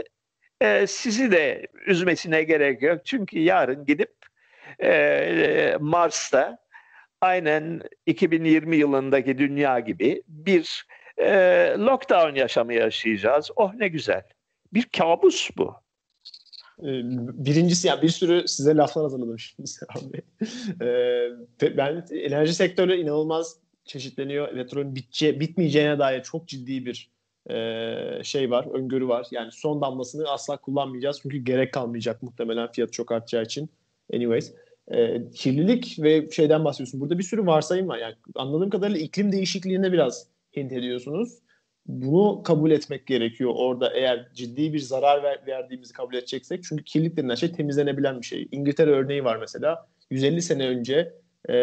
E, 0.61 0.87
sizi 0.87 1.31
de 1.31 1.67
üzmesine 1.87 2.43
gerek 2.43 2.81
yok. 2.81 3.05
Çünkü 3.05 3.39
yarın 3.39 3.85
gidip 3.85 4.13
e, 4.83 5.77
Mars'ta 5.79 6.57
aynen 7.21 7.81
2020 8.05 8.77
yılındaki 8.77 9.37
dünya 9.37 9.79
gibi 9.79 10.23
bir 10.27 10.85
e, 11.17 11.29
lockdown 11.77 12.35
yaşamı 12.35 12.73
yaşayacağız. 12.73 13.49
Oh 13.55 13.73
ne 13.73 13.87
güzel. 13.87 14.23
Bir 14.73 14.83
kabus 14.83 15.49
bu. 15.57 15.75
Ee, 16.81 17.01
birincisi 17.45 17.87
yani 17.87 18.01
bir 18.01 18.09
sürü 18.09 18.47
size 18.47 18.75
laflar 18.75 19.03
hazırladım 19.03 19.39
şimdi 19.39 19.69
abi. 19.89 20.21
Ee, 21.61 21.77
ben 21.77 22.05
enerji 22.11 22.53
sektörü 22.53 22.95
inanılmaz 22.95 23.55
çeşitleniyor. 23.91 24.49
Elektronun 24.49 24.95
bitçe, 24.95 25.39
bitmeyeceğine 25.39 25.99
dair 25.99 26.23
çok 26.23 26.47
ciddi 26.47 26.85
bir 26.85 27.11
e, 27.49 28.23
şey 28.23 28.51
var, 28.51 28.67
öngörü 28.73 29.07
var. 29.07 29.27
Yani 29.31 29.51
son 29.51 29.81
damlasını 29.81 30.29
asla 30.29 30.57
kullanmayacağız 30.57 31.19
çünkü 31.21 31.37
gerek 31.37 31.73
kalmayacak 31.73 32.23
muhtemelen 32.23 32.71
fiyat 32.71 32.93
çok 32.93 33.11
artacağı 33.11 33.43
için. 33.43 33.69
Anyways. 34.13 34.53
E, 34.87 35.29
kirlilik 35.31 35.97
ve 35.99 36.31
şeyden 36.31 36.65
bahsediyorsun. 36.65 37.01
Burada 37.01 37.17
bir 37.17 37.23
sürü 37.23 37.45
varsayım 37.45 37.87
var. 37.87 37.97
Yani 37.97 38.15
anladığım 38.35 38.69
kadarıyla 38.69 38.99
iklim 38.99 39.31
değişikliğine 39.31 39.91
biraz 39.91 40.27
hint 40.55 40.71
ediyorsunuz 40.71 41.41
bunu 41.85 42.43
kabul 42.43 42.71
etmek 42.71 43.07
gerekiyor 43.07 43.51
orada 43.55 43.93
eğer 43.93 44.27
ciddi 44.33 44.73
bir 44.73 44.79
zarar 44.79 45.23
ver, 45.23 45.39
verdiğimizi 45.47 45.93
kabul 45.93 46.13
edeceksek. 46.13 46.63
Çünkü 46.63 46.83
kirlilik 46.83 47.17
denilen 47.17 47.35
şey 47.35 47.51
temizlenebilen 47.51 48.21
bir 48.21 48.25
şey. 48.25 48.47
İngiltere 48.51 48.91
örneği 48.91 49.23
var 49.23 49.37
mesela. 49.37 49.87
150 50.09 50.41
sene 50.41 50.67
önce 50.67 51.13
e, 51.49 51.53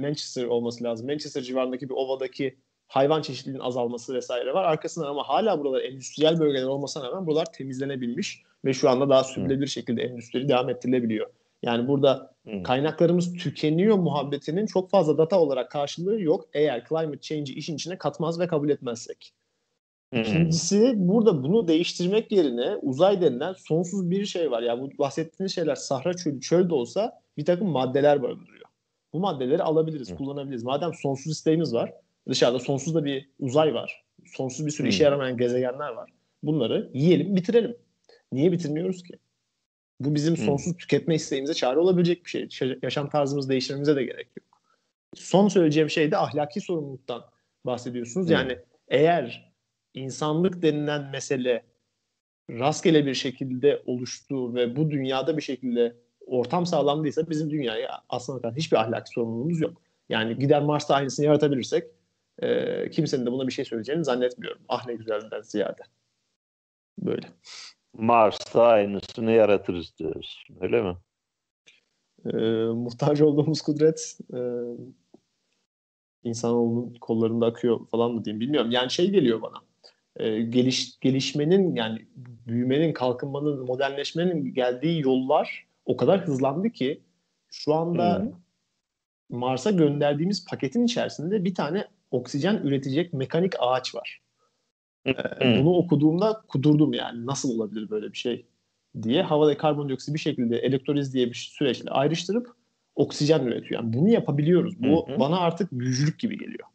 Manchester 0.00 0.44
olması 0.44 0.84
lazım. 0.84 1.06
Manchester 1.06 1.42
civarındaki 1.42 1.88
bir 1.88 1.94
ovadaki 1.94 2.56
hayvan 2.86 3.22
çeşitliliğinin 3.22 3.64
azalması 3.64 4.14
vesaire 4.14 4.54
var. 4.54 4.64
Arkasından 4.64 5.06
ama 5.06 5.28
hala 5.28 5.60
buralar 5.60 5.82
endüstriyel 5.82 6.40
bölgeler 6.40 6.66
olmasına 6.66 7.08
rağmen 7.08 7.26
buralar 7.26 7.52
temizlenebilmiş 7.52 8.42
ve 8.64 8.72
şu 8.72 8.90
anda 8.90 9.08
daha 9.08 9.24
sürdürülebilir 9.24 9.66
şekilde 9.66 10.02
endüstri 10.02 10.48
devam 10.48 10.70
ettirilebiliyor. 10.70 11.30
Yani 11.62 11.88
burada 11.88 12.34
hmm. 12.44 12.62
kaynaklarımız 12.62 13.32
tükeniyor 13.32 13.96
muhabbetinin 13.96 14.66
çok 14.66 14.90
fazla 14.90 15.18
data 15.18 15.40
olarak 15.40 15.70
karşılığı 15.70 16.20
yok 16.20 16.48
eğer 16.52 16.84
climate 16.88 17.20
change'i 17.20 17.56
işin 17.56 17.74
içine 17.74 17.98
katmaz 17.98 18.40
ve 18.40 18.46
kabul 18.46 18.70
etmezsek. 18.70 19.32
İkincisi 20.12 20.94
burada 20.96 21.42
bunu 21.42 21.68
değiştirmek 21.68 22.32
yerine 22.32 22.76
uzay 22.76 23.20
denilen 23.20 23.52
sonsuz 23.52 24.10
bir 24.10 24.26
şey 24.26 24.50
var. 24.50 24.62
Yani 24.62 24.82
bu 24.82 24.98
bahsettiğiniz 24.98 25.54
şeyler 25.54 25.74
sahra 25.74 26.14
çölü, 26.14 26.40
çöl 26.40 26.70
de 26.70 26.74
olsa 26.74 27.20
bir 27.36 27.44
takım 27.44 27.68
maddeler 27.68 28.22
barındırıyor. 28.22 28.66
Bu 29.12 29.20
maddeleri 29.20 29.62
alabiliriz, 29.62 30.10
Hı. 30.10 30.16
kullanabiliriz. 30.16 30.62
Madem 30.62 30.94
sonsuz 30.94 31.32
isteğimiz 31.32 31.74
var, 31.74 31.92
dışarıda 32.28 32.58
sonsuz 32.58 32.94
da 32.94 33.04
bir 33.04 33.30
uzay 33.38 33.74
var. 33.74 34.04
Sonsuz 34.24 34.66
bir 34.66 34.70
sürü 34.70 34.86
Hı. 34.86 34.90
işe 34.90 35.04
yaramayan 35.04 35.36
gezegenler 35.36 35.88
var. 35.88 36.10
Bunları 36.42 36.90
yiyelim, 36.94 37.36
bitirelim. 37.36 37.76
Niye 38.32 38.52
bitirmiyoruz 38.52 39.02
ki? 39.02 39.18
Bu 40.00 40.14
bizim 40.14 40.36
sonsuz 40.36 40.74
Hı. 40.74 40.76
tüketme 40.76 41.14
isteğimize 41.14 41.54
çare 41.54 41.78
olabilecek 41.78 42.24
bir 42.24 42.30
şey. 42.30 42.78
Yaşam 42.82 43.10
tarzımızı 43.10 43.48
değiştirmemize 43.48 43.96
de 43.96 44.04
gerek 44.04 44.28
yok. 44.36 44.62
Son 45.14 45.48
söyleyeceğim 45.48 45.90
şey 45.90 46.10
de 46.10 46.16
ahlaki 46.16 46.60
sorumluluktan 46.60 47.24
bahsediyorsunuz. 47.66 48.28
Hı. 48.28 48.32
Yani 48.32 48.58
eğer 48.88 49.52
insanlık 49.94 50.62
denilen 50.62 51.10
mesele 51.10 51.62
rastgele 52.50 53.06
bir 53.06 53.14
şekilde 53.14 53.82
oluştu 53.86 54.54
ve 54.54 54.76
bu 54.76 54.90
dünyada 54.90 55.36
bir 55.36 55.42
şekilde 55.42 55.96
ortam 56.26 56.66
sağlandıysa 56.66 57.30
bizim 57.30 57.50
dünyaya 57.50 58.02
aslında 58.08 58.52
hiçbir 58.56 58.76
ahlaki 58.76 59.10
sorumluluğumuz 59.10 59.60
yok. 59.60 59.82
Yani 60.08 60.38
gider 60.38 60.62
Mars'ta 60.62 60.94
aynısını 60.94 61.26
yaratabilirsek 61.26 61.84
e, 62.38 62.90
kimsenin 62.90 63.26
de 63.26 63.32
buna 63.32 63.46
bir 63.46 63.52
şey 63.52 63.64
söyleyeceğini 63.64 64.04
zannetmiyorum. 64.04 64.62
Ah 64.68 64.86
ne 64.86 64.94
güzelden 64.94 65.42
ziyade. 65.42 65.82
Böyle. 66.98 67.26
Mars'ta 67.92 68.62
aynısını 68.62 69.32
yaratırız 69.32 69.98
diyoruz. 69.98 70.44
Öyle 70.60 70.82
mi? 70.82 70.96
E, 72.26 72.36
muhtaç 72.64 73.20
olduğumuz 73.20 73.62
kudret 73.62 74.18
e, 74.34 74.40
insanoğlunun 76.24 76.94
kollarında 77.00 77.46
akıyor 77.46 77.86
falan 77.86 78.12
mı 78.12 78.24
diyeyim 78.24 78.40
bilmiyorum. 78.40 78.70
Yani 78.70 78.90
şey 78.90 79.10
geliyor 79.10 79.42
bana. 79.42 79.56
E, 80.16 80.42
geliş 80.42 81.00
gelişmenin 81.00 81.74
yani 81.74 82.06
büyümenin, 82.46 82.92
kalkınmanın, 82.92 83.66
modernleşmenin 83.66 84.54
geldiği 84.54 85.02
yollar 85.02 85.66
o 85.84 85.96
kadar 85.96 86.26
hızlandı 86.26 86.70
ki 86.70 87.02
şu 87.50 87.74
anda 87.74 88.18
hmm. 88.18 88.32
Mars'a 89.38 89.70
gönderdiğimiz 89.70 90.44
paketin 90.44 90.84
içerisinde 90.84 91.44
bir 91.44 91.54
tane 91.54 91.88
oksijen 92.10 92.56
üretecek 92.56 93.12
mekanik 93.12 93.52
ağaç 93.58 93.94
var. 93.94 94.22
Ee, 95.06 95.14
bunu 95.40 95.74
okuduğumda 95.74 96.42
kudurdum 96.48 96.92
yani 96.92 97.26
nasıl 97.26 97.58
olabilir 97.58 97.90
böyle 97.90 98.12
bir 98.12 98.18
şey 98.18 98.46
diye 99.02 99.22
havada 99.22 99.56
karbondioksit 99.56 100.14
bir 100.14 100.20
şekilde 100.20 100.58
elektroliz 100.58 101.14
diye 101.14 101.26
bir 101.26 101.52
süreçle 101.52 101.90
ayrıştırıp 101.90 102.54
oksijen 102.94 103.46
üretiyor. 103.46 103.82
Yani 103.82 103.92
bunu 103.92 104.08
yapabiliyoruz. 104.08 104.82
Bu 104.82 105.08
hı. 105.08 105.20
bana 105.20 105.38
artık 105.38 105.72
büyücülük 105.72 106.18
gibi 106.18 106.38
geliyor. 106.38 106.68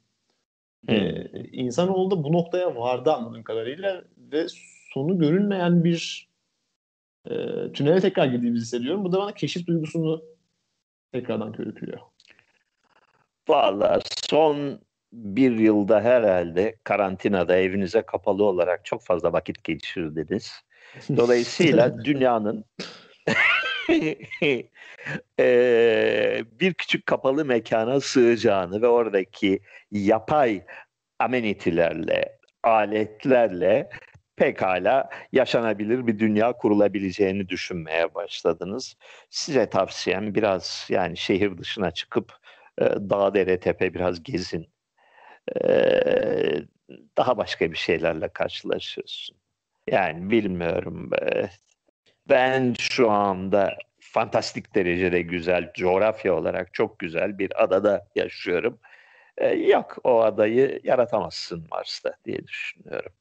Ee, 0.89 1.28
insanoğlu 1.52 2.12
da 2.12 2.24
bu 2.24 2.34
noktaya 2.34 2.76
vardı 2.76 3.13
anladığım 3.13 3.43
kadarıyla 3.43 4.04
ve 4.17 4.46
sonu 4.93 5.20
görünmeyen 5.20 5.84
bir 5.84 6.26
e, 7.29 7.71
tünele 7.73 8.01
tekrar 8.01 8.25
girdiğimizi 8.25 8.65
hissediyorum. 8.65 9.03
Bu 9.03 9.11
da 9.11 9.19
bana 9.19 9.33
keşif 9.33 9.67
duygusunu 9.67 10.23
tekrardan 11.11 11.51
körüklüyor. 11.51 11.99
Valla 13.49 13.99
son 14.29 14.79
bir 15.13 15.51
yılda 15.51 16.01
herhalde 16.01 16.75
karantinada 16.83 17.57
evinize 17.57 18.01
kapalı 18.01 18.43
olarak 18.43 18.85
çok 18.85 19.03
fazla 19.03 19.33
vakit 19.33 19.63
geçirdiniz. 19.63 20.61
Dolayısıyla 21.17 22.03
dünyanın 22.03 22.65
e, 25.39 26.43
bir 26.59 26.73
küçük 26.73 27.05
kapalı 27.05 27.45
mekana 27.45 27.99
sığacağını 27.99 28.81
ve 28.81 28.87
oradaki 28.87 29.59
yapay 29.91 30.63
amenitilerle, 31.19 32.37
aletlerle 32.63 33.89
pekala 34.38 35.10
yaşanabilir 35.32 36.08
bir 36.08 36.19
dünya 36.19 36.54
kurulabileceğini 36.54 37.50
düşünmeye 37.50 38.15
başladınız. 38.15 38.95
Size 39.30 39.69
tavsiyem 39.69 40.36
biraz 40.36 40.88
yani 40.89 41.17
şehir 41.17 41.58
dışına 41.58 41.91
çıkıp 41.91 42.34
e, 42.82 42.86
dağ 42.86 43.34
dere 43.34 43.60
tepe 43.60 43.93
biraz 43.93 44.23
gezin. 44.23 44.67
E, 45.63 45.69
daha 47.17 47.38
başka 47.38 47.71
bir 47.71 47.78
şeylerle 47.78 48.28
karşılaşıyorsun. 48.28 49.38
Yani 49.88 50.32
bilmiyorum. 50.32 51.10
E, 51.21 51.50
ben 52.30 52.76
şu 52.80 53.12
anda 53.12 53.78
fantastik 54.00 54.76
derecede 54.76 55.21
güzel, 55.21 55.71
coğrafya 55.73 56.36
olarak 56.36 56.73
çok 56.73 57.00
güzel 57.00 57.39
bir 57.39 57.63
adada 57.63 58.08
yaşıyorum. 58.15 58.80
yok 59.58 59.97
o 60.04 60.21
adayı 60.21 60.80
yaratamazsın 60.84 61.67
Mars'ta 61.71 62.17
diye 62.26 62.47
düşünüyorum. 62.47 63.12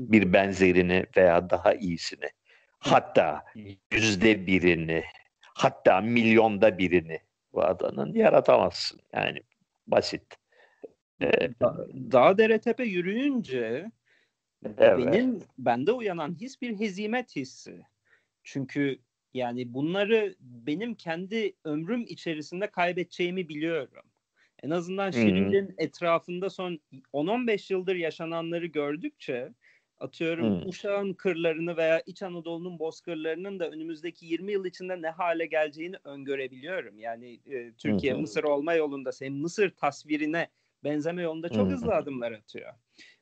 Bir 0.00 0.32
benzerini 0.32 1.06
veya 1.16 1.50
daha 1.50 1.74
iyisini. 1.74 2.30
Hatta 2.78 3.44
yüzde 3.92 4.46
birini, 4.46 5.04
hatta 5.40 6.00
milyonda 6.00 6.78
birini 6.78 7.20
bu 7.52 7.62
adanın 7.62 8.14
yaratamazsın. 8.14 9.00
Yani 9.12 9.42
basit. 9.86 10.36
Ee, 11.22 11.50
Dağ 12.12 12.38
dere 12.38 12.58
tepe 12.60 12.84
yürüyünce 12.84 13.90
evet. 14.78 14.98
benim 14.98 15.42
bende 15.58 15.92
uyanan 15.92 16.40
his 16.40 16.62
bir 16.62 16.80
hezimet 16.80 17.36
hissi. 17.36 17.80
Çünkü 18.42 18.98
yani 19.34 19.74
bunları 19.74 20.34
benim 20.40 20.94
kendi 20.94 21.52
ömrüm 21.64 22.02
içerisinde 22.08 22.66
kaybedeceğimi 22.70 23.48
biliyorum. 23.48 24.04
En 24.62 24.70
azından 24.70 25.10
Şirin'in 25.10 25.74
etrafında 25.78 26.50
son 26.50 26.78
10-15 27.12 27.72
yıldır 27.72 27.96
yaşananları 27.96 28.66
gördükçe 28.66 29.52
atıyorum 30.00 30.60
hmm. 30.60 30.68
Uşak'ın 30.68 31.12
kırlarını 31.12 31.76
veya 31.76 32.02
İç 32.06 32.22
Anadolu'nun 32.22 32.78
bozkırlarının 32.78 33.60
da 33.60 33.70
önümüzdeki 33.70 34.26
20 34.26 34.52
yıl 34.52 34.64
içinde 34.64 35.02
ne 35.02 35.10
hale 35.10 35.46
geleceğini 35.46 35.96
öngörebiliyorum. 36.04 36.98
Yani 36.98 37.40
e, 37.46 37.72
Türkiye 37.72 38.14
hmm. 38.14 38.20
Mısır 38.20 38.44
olma 38.44 38.74
yolunda 38.74 39.12
senin 39.12 39.38
Mısır 39.38 39.70
tasvirine 39.70 40.48
benzeme 40.84 41.22
yolunda 41.22 41.48
çok 41.48 41.66
hmm. 41.66 41.70
hızlı 41.70 41.94
adımlar 41.94 42.32
atıyor. 42.32 42.74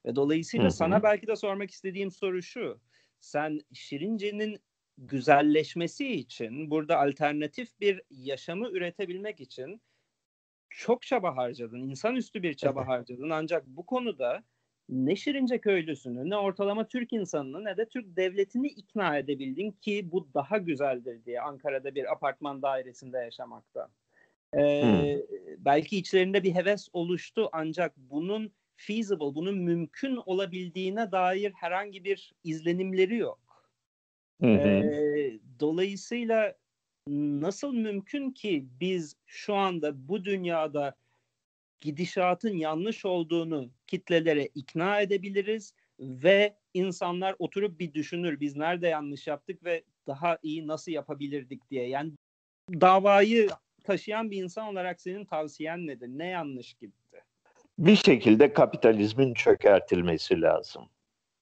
Ve 0.05 0.17
dolayısıyla 0.17 0.65
hmm. 0.65 0.71
sana 0.71 1.03
belki 1.03 1.27
de 1.27 1.37
sormak 1.37 1.71
istediğim 1.71 2.11
soru 2.11 2.43
şu. 2.43 2.81
Sen 3.21 3.61
Şirince'nin 3.73 4.59
güzelleşmesi 4.99 6.09
için 6.09 6.71
burada 6.71 6.99
alternatif 6.99 7.81
bir 7.81 8.03
yaşamı 8.11 8.69
üretebilmek 8.71 9.41
için 9.41 9.81
çok 10.71 11.03
çaba 11.03 11.37
harcadın. 11.37 11.79
insanüstü 11.79 12.43
bir 12.43 12.55
çaba 12.55 12.87
harcadın. 12.87 13.31
Ancak 13.31 13.67
bu 13.67 13.87
konuda 13.87 14.45
ne 14.88 15.16
Şirince 15.16 15.59
köylüsünü 15.61 16.31
ne 16.31 16.37
ortalama 16.37 16.88
Türk 16.88 17.12
insanını 17.12 17.64
ne 17.64 17.77
de 17.77 17.88
Türk 17.88 18.16
devletini 18.16 18.68
ikna 18.68 19.18
edebildin 19.18 19.70
ki 19.70 20.09
bu 20.12 20.29
daha 20.35 20.59
güzeldir 20.59 21.25
diye 21.25 21.40
Ankara'da 21.40 21.94
bir 21.94 22.12
apartman 22.12 22.62
dairesinde 22.62 23.18
yaşamakta. 23.18 23.88
Ee, 24.53 24.83
hmm. 24.83 25.64
Belki 25.64 25.99
içlerinde 25.99 26.42
bir 26.42 26.55
heves 26.55 26.88
oluştu 26.92 27.49
ancak 27.53 27.96
bunun 27.96 28.53
feasible, 28.77 29.35
bunun 29.35 29.59
mümkün 29.59 30.16
olabildiğine 30.27 31.12
dair 31.12 31.53
herhangi 31.53 32.05
bir 32.05 32.33
izlenimleri 32.44 33.16
yok. 33.16 33.40
Hı 34.40 34.46
Ee, 34.46 35.38
dolayısıyla 35.61 36.55
nasıl 37.09 37.72
mümkün 37.72 38.31
ki 38.31 38.66
biz 38.81 39.16
şu 39.27 39.55
anda 39.55 40.09
bu 40.09 40.25
dünyada 40.25 40.94
gidişatın 41.81 42.57
yanlış 42.57 43.05
olduğunu 43.05 43.71
kitlelere 43.87 44.47
ikna 44.47 45.01
edebiliriz 45.01 45.75
ve 46.01 46.57
insanlar 46.75 47.37
oturup 47.39 47.81
bir 47.81 47.95
düşünür 47.95 48.41
biz 48.41 48.57
nerede 48.57 48.89
yanlış 48.89 49.27
yaptık 49.27 49.65
ve 49.65 49.85
daha 50.07 50.39
iyi 50.43 50.67
nasıl 50.67 50.93
yapabilirdik 50.93 51.71
diye. 51.71 51.89
Yani 51.89 52.12
davayı 52.71 53.49
taşıyan 53.85 54.31
bir 54.31 54.43
insan 54.43 54.67
olarak 54.67 55.01
senin 55.01 55.25
tavsiyen 55.25 55.87
nedir? 55.87 56.09
Ne 56.09 56.27
yanlış 56.27 56.75
gitti? 56.75 57.23
Bir 57.79 57.97
şekilde 57.97 58.53
kapitalizmin 58.53 59.35
çökertilmesi 59.35 60.41
lazım 60.41 60.89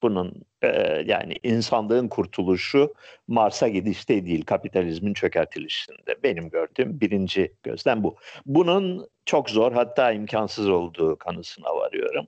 bunun 0.05 0.33
e, 0.61 0.67
yani 1.05 1.35
insanlığın 1.43 2.07
kurtuluşu 2.07 2.93
Mars'a 3.27 3.67
gidişte 3.67 4.25
değil 4.25 4.45
kapitalizmin 4.45 5.13
çökertilişinde. 5.13 6.23
Benim 6.23 6.49
gördüğüm 6.49 7.01
birinci 7.01 7.53
gözlem 7.63 8.03
bu. 8.03 8.15
Bunun 8.45 9.07
çok 9.25 9.49
zor 9.49 9.71
hatta 9.71 10.11
imkansız 10.11 10.69
olduğu 10.69 11.15
kanısına 11.15 11.75
varıyorum. 11.75 12.27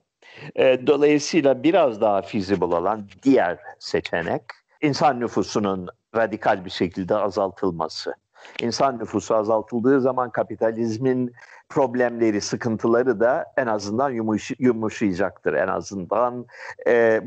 E, 0.56 0.86
dolayısıyla 0.86 1.62
biraz 1.62 2.00
daha 2.00 2.22
feasible 2.22 2.64
olan 2.64 3.08
diğer 3.22 3.58
seçenek 3.78 4.42
insan 4.82 5.20
nüfusunun 5.20 5.88
radikal 6.16 6.64
bir 6.64 6.70
şekilde 6.70 7.14
azaltılması. 7.14 8.14
İnsan 8.62 8.98
nüfusu 8.98 9.34
azaltıldığı 9.34 10.00
zaman 10.00 10.30
kapitalizmin 10.30 11.32
problemleri, 11.68 12.40
sıkıntıları 12.40 13.20
da 13.20 13.52
en 13.56 13.66
azından 13.66 14.10
yumuş, 14.10 14.50
yumuşayacaktır. 14.58 15.54
En 15.54 15.68
azından 15.68 16.46
e, 16.86 17.20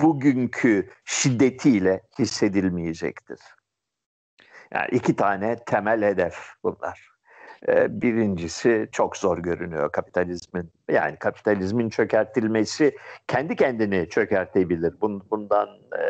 bugünkü 0.00 0.88
şiddetiyle 1.04 2.00
hissedilmeyecektir. 2.18 3.40
Yani 4.74 4.88
iki 4.92 5.16
tane 5.16 5.56
temel 5.66 6.02
hedef 6.02 6.36
bunlar. 6.64 7.08
E, 7.68 8.02
birincisi 8.02 8.88
çok 8.92 9.16
zor 9.16 9.38
görünüyor 9.38 9.92
kapitalizmin. 9.92 10.72
Yani 10.90 11.16
kapitalizmin 11.16 11.90
çökertilmesi 11.90 12.96
kendi 13.26 13.56
kendini 13.56 14.08
çökertebilir. 14.08 14.94
Bundan 15.30 15.68
e, 15.98 16.02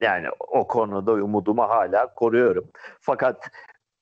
yani 0.00 0.26
o 0.38 0.66
konuda 0.66 1.12
umudumu 1.12 1.62
hala 1.62 2.14
koruyorum. 2.14 2.64
Fakat 3.00 3.50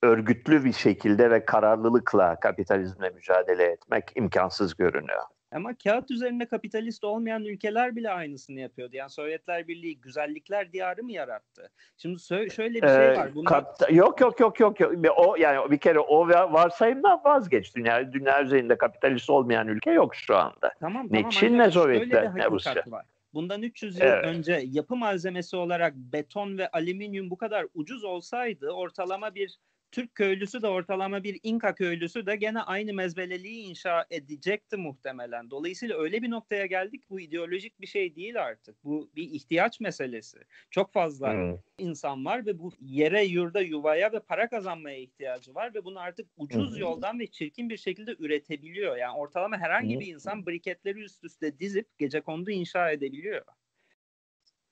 örgütlü 0.05 0.65
bir 0.65 0.73
şekilde 0.73 1.31
ve 1.31 1.45
kararlılıkla 1.45 2.41
kapitalizmle 2.41 3.11
mücadele 3.11 3.65
etmek 3.65 4.05
imkansız 4.17 4.77
görünüyor. 4.77 5.23
Ama 5.55 5.75
kağıt 5.85 6.11
üzerinde 6.11 6.47
kapitalist 6.47 7.05
olmayan 7.05 7.45
ülkeler 7.45 7.97
bile 7.97 8.11
aynısını 8.11 8.61
yapıyordu. 8.61 8.97
Yani 8.97 9.11
Sovyetler 9.11 9.69
Birliği 9.69 10.01
güzellikler 10.01 10.73
diyarı 10.73 11.03
mı 11.03 11.13
yarattı? 11.13 11.71
Şimdi 11.97 12.21
şöyle 12.21 12.83
bir 12.83 12.89
şey 12.89 13.19
var. 13.19 13.35
Bunlar... 13.35 13.53
Kap- 13.53 13.93
yok 13.93 14.21
yok 14.21 14.41
yok 14.41 14.61
yok 14.61 14.81
yok. 14.81 14.93
O 15.17 15.37
yani 15.37 15.71
bir 15.71 15.79
kere 15.79 15.99
o 15.99 16.29
varsayımdan 16.29 17.21
vazgeç. 17.25 17.77
Dünya 17.77 18.13
dünya 18.13 18.43
üzerinde 18.43 18.79
kapitalist 18.79 19.31
olmayan 19.31 19.69
ülke 19.69 19.91
yok 19.91 20.15
şu 20.15 20.37
anda. 20.37 20.73
Tamam 20.81 21.07
ne 21.11 21.17
tamam. 21.17 21.31
Çin 21.31 21.59
ne 21.59 21.71
Sovyetler 21.71 22.35
ne 22.35 22.51
Rusya. 22.51 22.85
Var. 22.87 23.05
Bundan 23.35 23.63
300 23.63 23.99
yıl 23.99 24.07
evet. 24.07 24.25
önce 24.25 24.63
yapı 24.67 24.97
malzemesi 24.97 25.57
olarak 25.57 25.95
beton 25.95 26.59
ve 26.59 26.69
alüminyum 26.69 27.31
bu 27.31 27.37
kadar 27.37 27.67
ucuz 27.75 28.05
olsaydı 28.05 28.71
ortalama 28.71 29.35
bir 29.35 29.59
Türk 29.95 30.15
köylüsü 30.15 30.63
de 30.63 30.69
ortalama 30.69 31.25
bir 31.25 31.41
İnka 31.43 31.75
köylüsü 31.75 32.27
de 32.27 32.37
gene 32.37 32.61
aynı 32.61 32.95
mezbeleliği 32.95 33.65
inşa 33.65 34.07
edecekti 34.11 34.77
muhtemelen. 34.77 35.51
Dolayısıyla 35.51 35.99
öyle 35.99 36.23
bir 36.23 36.31
noktaya 36.31 36.67
geldik 36.67 37.03
bu 37.11 37.21
ideolojik 37.21 37.81
bir 37.81 37.87
şey 37.87 38.17
değil 38.17 38.43
artık. 38.43 38.85
Bu 38.85 39.11
bir 39.17 39.31
ihtiyaç 39.31 39.81
meselesi. 39.81 40.39
Çok 40.71 40.93
fazla 40.93 41.33
hmm. 41.33 41.59
insan 41.79 42.25
var 42.25 42.47
ve 42.47 42.59
bu 42.59 42.73
yere, 42.81 43.25
yurda, 43.25 43.61
yuvaya 43.61 44.13
ve 44.13 44.21
para 44.21 44.49
kazanmaya 44.49 44.99
ihtiyacı 44.99 45.55
var 45.55 45.75
ve 45.75 45.85
bunu 45.85 46.01
artık 46.01 46.27
ucuz 46.37 46.71
hmm. 46.71 46.81
yoldan 46.81 47.19
ve 47.19 47.27
çirkin 47.27 47.71
bir 47.71 47.77
şekilde 47.77 48.17
üretebiliyor. 48.19 48.97
Yani 48.97 49.17
ortalama 49.17 49.59
herhangi 49.59 49.95
hmm. 49.95 50.01
bir 50.01 50.07
insan 50.07 50.47
briketleri 50.47 51.01
üst 51.01 51.25
üste 51.25 51.59
dizip 51.59 51.99
gece 51.99 52.21
kondu 52.21 52.51
inşa 52.51 52.91
edebiliyor. 52.91 53.43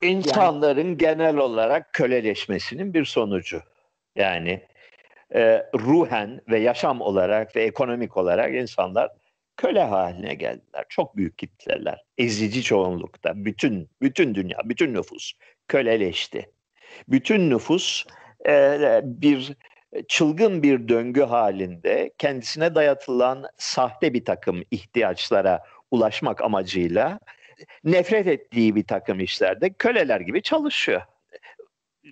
İnsanların 0.02 0.86
yani, 0.86 0.96
genel 0.96 1.36
olarak 1.36 1.92
köleleşmesinin 1.92 2.94
bir 2.94 3.04
sonucu. 3.04 3.62
Yani 4.16 4.71
e, 5.34 5.66
ruhen 5.74 6.40
ve 6.50 6.58
yaşam 6.58 7.00
olarak 7.00 7.56
ve 7.56 7.62
ekonomik 7.62 8.16
olarak 8.16 8.54
insanlar 8.54 9.10
köle 9.56 9.82
haline 9.82 10.34
geldiler. 10.34 10.84
Çok 10.88 11.16
büyük 11.16 11.38
kitleler. 11.38 12.04
Ezici 12.18 12.62
çoğunlukta. 12.62 13.32
Bütün 13.34 13.90
bütün 14.02 14.34
dünya, 14.34 14.58
bütün 14.64 14.94
nüfus 14.94 15.32
köleleşti. 15.68 16.50
Bütün 17.08 17.50
nüfus 17.50 18.04
e, 18.48 19.00
bir 19.04 19.52
çılgın 20.08 20.62
bir 20.62 20.88
döngü 20.88 21.22
halinde 21.22 22.10
kendisine 22.18 22.74
dayatılan 22.74 23.44
sahte 23.56 24.14
bir 24.14 24.24
takım 24.24 24.62
ihtiyaçlara 24.70 25.62
ulaşmak 25.90 26.42
amacıyla 26.42 27.18
nefret 27.84 28.26
ettiği 28.26 28.76
bir 28.76 28.86
takım 28.86 29.20
işlerde 29.20 29.72
köleler 29.72 30.20
gibi 30.20 30.42
çalışıyor 30.42 31.02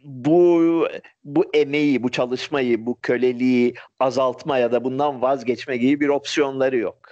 bu 0.05 0.89
bu 1.25 1.51
emeği, 1.55 2.03
bu 2.03 2.11
çalışmayı, 2.11 2.87
bu 2.87 2.99
köleliği 3.03 3.75
azaltma 4.01 4.59
ya 4.59 4.73
da 4.73 4.85
bundan 4.85 5.23
vazgeçme 5.23 5.77
gibi 5.77 6.01
bir 6.01 6.09
opsiyonları 6.09 6.77
yok. 6.77 7.09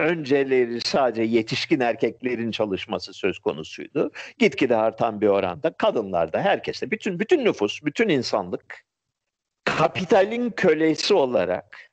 Önceleri 0.00 0.80
sadece 0.80 1.22
yetişkin 1.22 1.80
erkeklerin 1.80 2.50
çalışması 2.50 3.14
söz 3.14 3.38
konusuydu. 3.38 4.10
Gitgide 4.38 4.76
artan 4.76 5.20
bir 5.20 5.26
oranda 5.26 5.72
kadınlarda, 5.72 6.40
herkeste, 6.40 6.90
bütün 6.90 7.20
bütün 7.20 7.44
nüfus, 7.44 7.84
bütün 7.84 8.08
insanlık 8.08 8.84
kapitalin 9.64 10.50
kölesi 10.50 11.14
olarak 11.14 11.90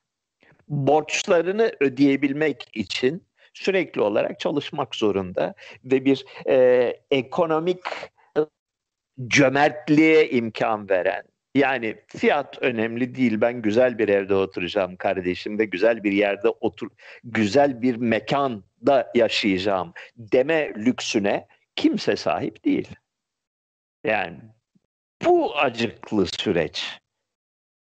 borçlarını 0.67 1.71
ödeyebilmek 1.80 2.69
için 2.73 3.28
sürekli 3.54 4.02
olarak 4.02 4.39
çalışmak 4.39 4.95
zorunda 4.95 5.54
ve 5.86 6.06
bir 6.06 6.26
e, 6.47 6.97
ekonomik 7.12 7.84
cömertliğe 9.28 10.30
imkan 10.30 10.89
veren, 10.89 11.23
yani 11.56 11.95
fiyat 12.08 12.58
önemli 12.62 13.15
değil. 13.15 13.41
Ben 13.41 13.62
güzel 13.62 13.97
bir 13.97 14.10
evde 14.10 14.36
oturacağım 14.36 14.95
kardeşim 14.95 15.60
ve 15.60 15.65
güzel 15.65 16.04
bir 16.04 16.12
yerde 16.12 16.49
otur, 16.49 16.88
güzel 17.23 17.82
bir 17.82 17.95
mekanda 17.95 19.12
yaşayacağım 19.15 19.93
deme 20.17 20.73
lüksüne 20.78 21.47
kimse 21.76 22.15
sahip 22.15 22.65
değil. 22.65 22.89
Yani 24.04 24.38
bu 25.26 25.58
acıklı 25.58 26.26
süreç. 26.26 26.99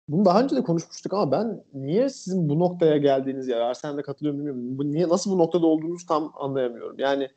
Bunu 0.08 0.24
daha 0.24 0.42
önce 0.42 0.56
de 0.56 0.62
konuşmuştuk 0.62 1.12
ama 1.12 1.32
ben 1.32 1.64
niye 1.72 2.08
sizin 2.08 2.48
bu 2.48 2.58
noktaya 2.58 2.96
geldiğiniz 2.96 3.48
ya 3.48 3.64
Arsen'de 3.64 4.02
katılıyorum 4.02 4.38
bilmiyorum. 4.38 4.78
Bu 4.78 4.92
niye 4.92 5.08
nasıl 5.08 5.30
bu 5.30 5.38
noktada 5.38 5.66
olduğunuzu 5.66 6.06
tam 6.06 6.32
anlayamıyorum. 6.34 6.98
Yani 6.98 7.28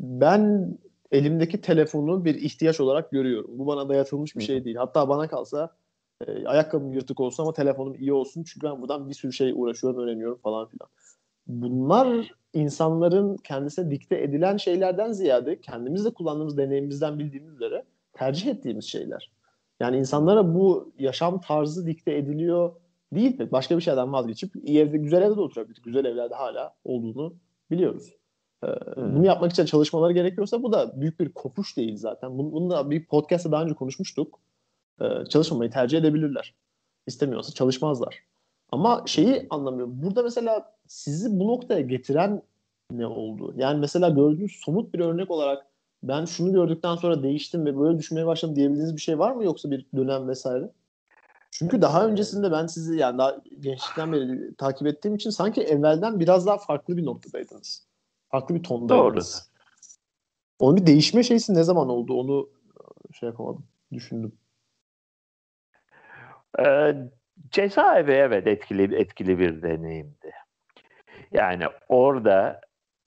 ben 0.00 0.74
elimdeki 1.12 1.60
telefonu 1.60 2.24
bir 2.24 2.34
ihtiyaç 2.34 2.80
olarak 2.80 3.10
görüyorum. 3.10 3.50
Bu 3.58 3.66
bana 3.66 3.88
dayatılmış 3.88 4.36
bir 4.36 4.42
şey 4.42 4.64
değil. 4.64 4.76
Hatta 4.76 5.08
bana 5.08 5.28
kalsa 5.28 5.70
e, 6.26 6.46
ayakkabım 6.46 6.92
yırtık 6.92 7.20
olsun 7.20 7.42
ama 7.42 7.52
telefonum 7.52 7.94
iyi 7.94 8.12
olsun. 8.12 8.42
Çünkü 8.42 8.66
ben 8.66 8.80
buradan 8.82 9.08
bir 9.08 9.14
sürü 9.14 9.32
şey 9.32 9.52
uğraşıyorum, 9.56 10.00
öğreniyorum 10.00 10.38
falan 10.38 10.68
filan. 10.68 10.88
Bunlar 11.46 12.34
insanların 12.52 13.36
kendisine 13.36 13.90
dikte 13.90 14.22
edilen 14.22 14.56
şeylerden 14.56 15.12
ziyade 15.12 15.60
kendimiz 15.60 16.04
de 16.04 16.10
kullandığımız 16.10 16.56
deneyimimizden 16.56 17.18
bildiğimiz 17.18 17.54
üzere 17.54 17.84
tercih 18.12 18.50
ettiğimiz 18.50 18.84
şeyler. 18.84 19.30
Yani 19.80 19.96
insanlara 19.96 20.54
bu 20.54 20.92
yaşam 20.98 21.40
tarzı 21.40 21.86
dikte 21.86 22.16
ediliyor 22.16 22.72
değil 23.12 23.40
mi? 23.40 23.52
Başka 23.52 23.76
bir 23.76 23.82
şeyden 23.82 24.12
vazgeçip 24.12 24.56
iyi 24.56 24.78
evde, 24.78 24.98
güzel 24.98 25.22
evde 25.22 25.36
de 25.36 25.40
oturabilir. 25.40 25.82
Güzel 25.84 26.04
evlerde 26.04 26.34
hala 26.34 26.74
olduğunu 26.84 27.34
biliyoruz. 27.70 28.19
Hmm. 28.62 29.16
Bunu 29.16 29.26
yapmak 29.26 29.52
için 29.52 29.64
çalışmaları 29.64 30.12
gerekiyorsa 30.12 30.62
bu 30.62 30.72
da 30.72 31.00
büyük 31.00 31.20
bir 31.20 31.32
kopuş 31.32 31.76
değil 31.76 31.96
zaten. 31.96 32.38
Bunu, 32.38 32.52
bunu 32.52 32.70
da 32.70 32.90
bir 32.90 33.04
podcast'ta 33.04 33.52
daha 33.52 33.62
önce 33.62 33.74
konuşmuştuk. 33.74 34.38
Ee, 35.00 35.04
çalışmamayı 35.28 35.70
tercih 35.70 35.98
edebilirler. 35.98 36.54
İstemiyorsa 37.06 37.54
çalışmazlar. 37.54 38.22
Ama 38.72 39.02
şeyi 39.06 39.46
anlamıyorum. 39.50 40.02
Burada 40.02 40.22
mesela 40.22 40.74
sizi 40.86 41.40
bu 41.40 41.48
noktaya 41.48 41.80
getiren 41.80 42.42
ne 42.90 43.06
oldu? 43.06 43.54
Yani 43.56 43.80
mesela 43.80 44.08
gördüğünüz 44.08 44.52
somut 44.64 44.94
bir 44.94 45.00
örnek 45.00 45.30
olarak 45.30 45.66
ben 46.02 46.24
şunu 46.24 46.52
gördükten 46.52 46.96
sonra 46.96 47.22
değiştim 47.22 47.66
ve 47.66 47.78
böyle 47.78 47.98
düşünmeye 47.98 48.26
başladım 48.26 48.56
diyebildiğiniz 48.56 48.96
bir 48.96 49.00
şey 49.00 49.18
var 49.18 49.32
mı 49.32 49.44
yoksa 49.44 49.70
bir 49.70 49.86
dönem 49.96 50.28
vesaire? 50.28 50.70
Çünkü 51.50 51.82
daha 51.82 52.06
öncesinde 52.06 52.52
ben 52.52 52.66
sizi 52.66 52.96
yani 52.96 53.18
daha 53.18 53.36
gençlikten 53.60 54.12
beri 54.12 54.54
takip 54.54 54.86
ettiğim 54.86 55.14
için 55.14 55.30
sanki 55.30 55.62
evvelden 55.62 56.20
biraz 56.20 56.46
daha 56.46 56.58
farklı 56.58 56.96
bir 56.96 57.04
noktadaydınız. 57.04 57.89
Farklı 58.30 58.54
bir 58.54 58.62
tondaydınız. 58.62 59.50
Doğru. 59.50 59.50
Onun 60.58 60.76
bir 60.76 60.86
değişme 60.86 61.22
şeysi 61.22 61.54
ne 61.54 61.62
zaman 61.62 61.88
oldu? 61.88 62.14
Onu 62.14 62.48
e, 63.10 63.12
şey 63.12 63.28
yapamadım. 63.28 63.66
Düşündüm. 63.92 64.32
Ee, 66.58 66.94
cezaevi 67.50 68.12
evet 68.12 68.46
etkili 68.46 68.96
etkili 68.96 69.38
bir 69.38 69.62
deneyimdi. 69.62 70.32
Yani 71.32 71.64
orada 71.88 72.60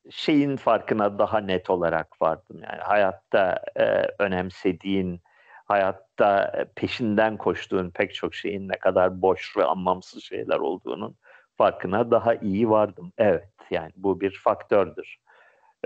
şeyin 0.09 0.55
farkına 0.55 1.19
daha 1.19 1.39
net 1.39 1.69
olarak 1.69 2.21
vardım. 2.21 2.59
Yani 2.63 2.81
hayatta 2.81 3.63
e, 3.75 4.07
önemsediğin, 4.19 5.21
hayatta 5.65 6.51
peşinden 6.75 7.37
koştuğun 7.37 7.89
pek 7.89 8.15
çok 8.15 8.35
şeyin 8.35 8.69
ne 8.69 8.79
kadar 8.79 9.21
boş 9.21 9.57
ve 9.57 9.65
anlamsız 9.65 10.23
şeyler 10.23 10.57
olduğunun 10.57 11.15
farkına 11.57 12.11
daha 12.11 12.35
iyi 12.35 12.69
vardım. 12.69 13.11
Evet 13.17 13.52
yani 13.73 13.91
bu 13.95 14.21
bir 14.21 14.39
faktördür. 14.43 15.17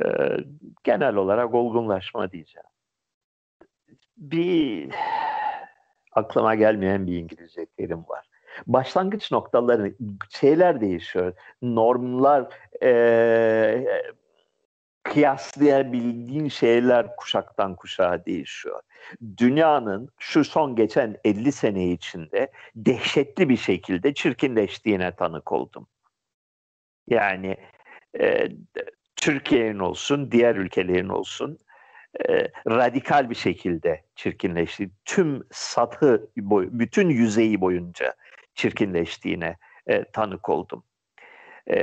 Ee, 0.06 0.38
genel 0.84 1.16
olarak 1.16 1.54
olgunlaşma 1.54 2.32
diyeceğim. 2.32 2.68
Bir 4.18 4.90
aklıma 6.12 6.56
gelmeyen 6.56 7.08
bir 7.08 7.18
İngilizce 7.18 7.66
terim 7.66 8.04
var. 8.08 8.28
Başlangıç 8.68 9.32
noktaları 9.32 9.96
şeyler 10.30 10.82
değişiyor. 10.82 11.34
Normlar 11.62 12.48
e, 12.84 13.88
kıyaslayabildiğin 15.04 16.48
şeyler 16.48 17.16
kuşaktan 17.16 17.76
kuşağa 17.76 18.26
değişiyor. 18.26 18.82
Dünyanın 19.38 20.10
şu 20.20 20.44
son 20.44 20.76
geçen 20.76 21.18
50 21.24 21.52
sene 21.52 21.88
içinde 21.92 22.52
dehşetli 22.76 23.50
bir 23.50 23.58
şekilde 23.58 24.14
çirkinleştiğine 24.14 25.16
tanık 25.16 25.52
oldum. 25.52 25.88
Yani 27.08 27.58
e, 28.20 28.48
Türkiye'nin 29.16 29.80
olsun, 29.80 30.32
diğer 30.32 30.56
ülkelerin 30.56 31.10
olsun 31.10 31.58
e, 32.30 32.48
radikal 32.70 33.30
bir 33.30 33.36
şekilde 33.36 34.04
çirkinleşti. 34.16 34.90
Tüm 35.06 35.44
satı, 35.52 36.30
boy, 36.38 36.70
bütün 36.72 37.10
yüzeyi 37.10 37.62
boyunca 37.62 38.14
çirkinleştiğine 38.56 39.58
e, 39.88 40.04
tanık 40.04 40.50
oldum. 40.50 40.84
E, 41.70 41.78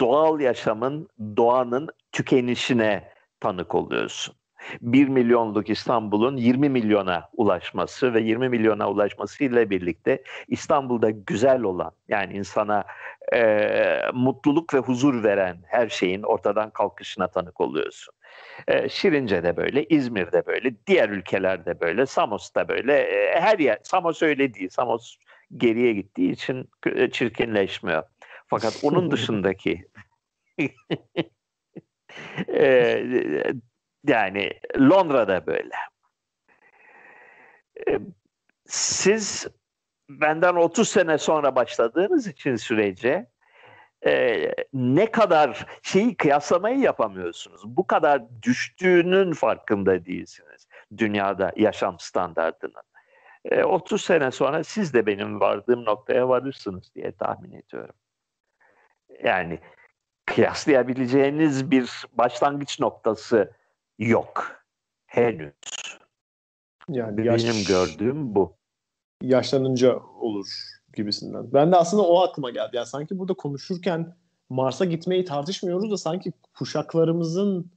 doğal 0.00 0.40
yaşamın, 0.40 1.08
doğanın 1.36 1.88
tükenişine 2.12 3.12
tanık 3.40 3.74
oluyorsun. 3.74 4.34
1 4.80 5.08
milyonluk 5.08 5.70
İstanbul'un 5.70 6.36
20 6.36 6.68
milyona 6.68 7.28
ulaşması 7.32 8.14
ve 8.14 8.20
20 8.20 8.48
milyona 8.48 8.90
ulaşması 8.90 9.44
ile 9.44 9.70
birlikte 9.70 10.22
İstanbul'da 10.48 11.10
güzel 11.10 11.62
olan 11.62 11.92
yani 12.08 12.34
insana 12.34 12.84
e, 13.34 14.00
mutluluk 14.12 14.74
ve 14.74 14.78
huzur 14.78 15.24
veren 15.24 15.58
her 15.66 15.88
şeyin 15.88 16.22
ortadan 16.22 16.70
kalkışına 16.70 17.28
tanık 17.28 17.60
oluyorsun. 17.60 18.14
E, 18.68 18.88
Şirince'de 18.88 19.56
böyle, 19.56 19.84
İzmir'de 19.84 20.46
böyle, 20.46 20.74
diğer 20.86 21.08
ülkelerde 21.08 21.80
böyle, 21.80 22.06
Samos'ta 22.06 22.68
böyle, 22.68 22.98
e, 22.98 23.40
her 23.40 23.58
yer. 23.58 23.78
Samos 23.82 24.22
öyle 24.22 24.54
değil. 24.54 24.68
Samos 24.70 25.16
geriye 25.56 25.92
gittiği 25.92 26.32
için 26.32 26.70
çirkinleşmiyor. 27.12 28.02
Fakat 28.46 28.80
onun 28.82 29.10
dışındaki 29.10 29.86
e, 32.48 33.04
yani 34.06 34.50
Londra'da 34.78 35.46
böyle. 35.46 35.74
E, 37.88 37.98
siz 38.66 39.46
benden 40.20 40.54
30 40.54 40.88
sene 40.88 41.18
sonra 41.18 41.56
başladığınız 41.56 42.26
için 42.26 42.56
sürece 42.56 43.26
e, 44.06 44.36
ne 44.72 45.10
kadar 45.10 45.66
şeyi 45.82 46.16
kıyaslamayı 46.16 46.78
yapamıyorsunuz. 46.78 47.62
Bu 47.64 47.86
kadar 47.86 48.42
düştüğünün 48.42 49.32
farkında 49.32 50.04
değilsiniz 50.04 50.68
dünyada 50.96 51.52
yaşam 51.56 51.98
standartının. 51.98 52.82
e, 53.44 53.64
30 53.64 54.04
sene 54.04 54.30
sonra 54.30 54.64
siz 54.64 54.94
de 54.94 55.06
benim 55.06 55.40
vardığım 55.40 55.84
noktaya 55.84 56.28
varırsınız 56.28 56.94
diye 56.94 57.12
tahmin 57.12 57.52
ediyorum. 57.52 57.94
Yani 59.24 59.58
kıyaslayabileceğiniz 60.26 61.70
bir 61.70 62.04
başlangıç 62.12 62.80
noktası 62.80 63.52
yok 63.98 64.64
henüz. 65.06 65.52
Yani 66.88 67.26
yaş, 67.26 67.44
benim 67.44 67.64
gördüğüm 67.64 68.34
bu. 68.34 68.56
Yaşlanınca 69.22 69.98
olur 70.20 70.46
gibisinden. 70.94 71.52
Ben 71.52 71.72
de 71.72 71.76
aslında 71.76 72.02
o 72.02 72.20
aklıma 72.20 72.50
geldi. 72.50 72.76
Yani 72.76 72.86
sanki 72.86 73.18
burada 73.18 73.34
konuşurken 73.34 74.16
Mars'a 74.50 74.84
gitmeyi 74.84 75.24
tartışmıyoruz 75.24 75.90
da 75.90 75.96
sanki 75.96 76.32
kuşaklarımızın 76.54 77.70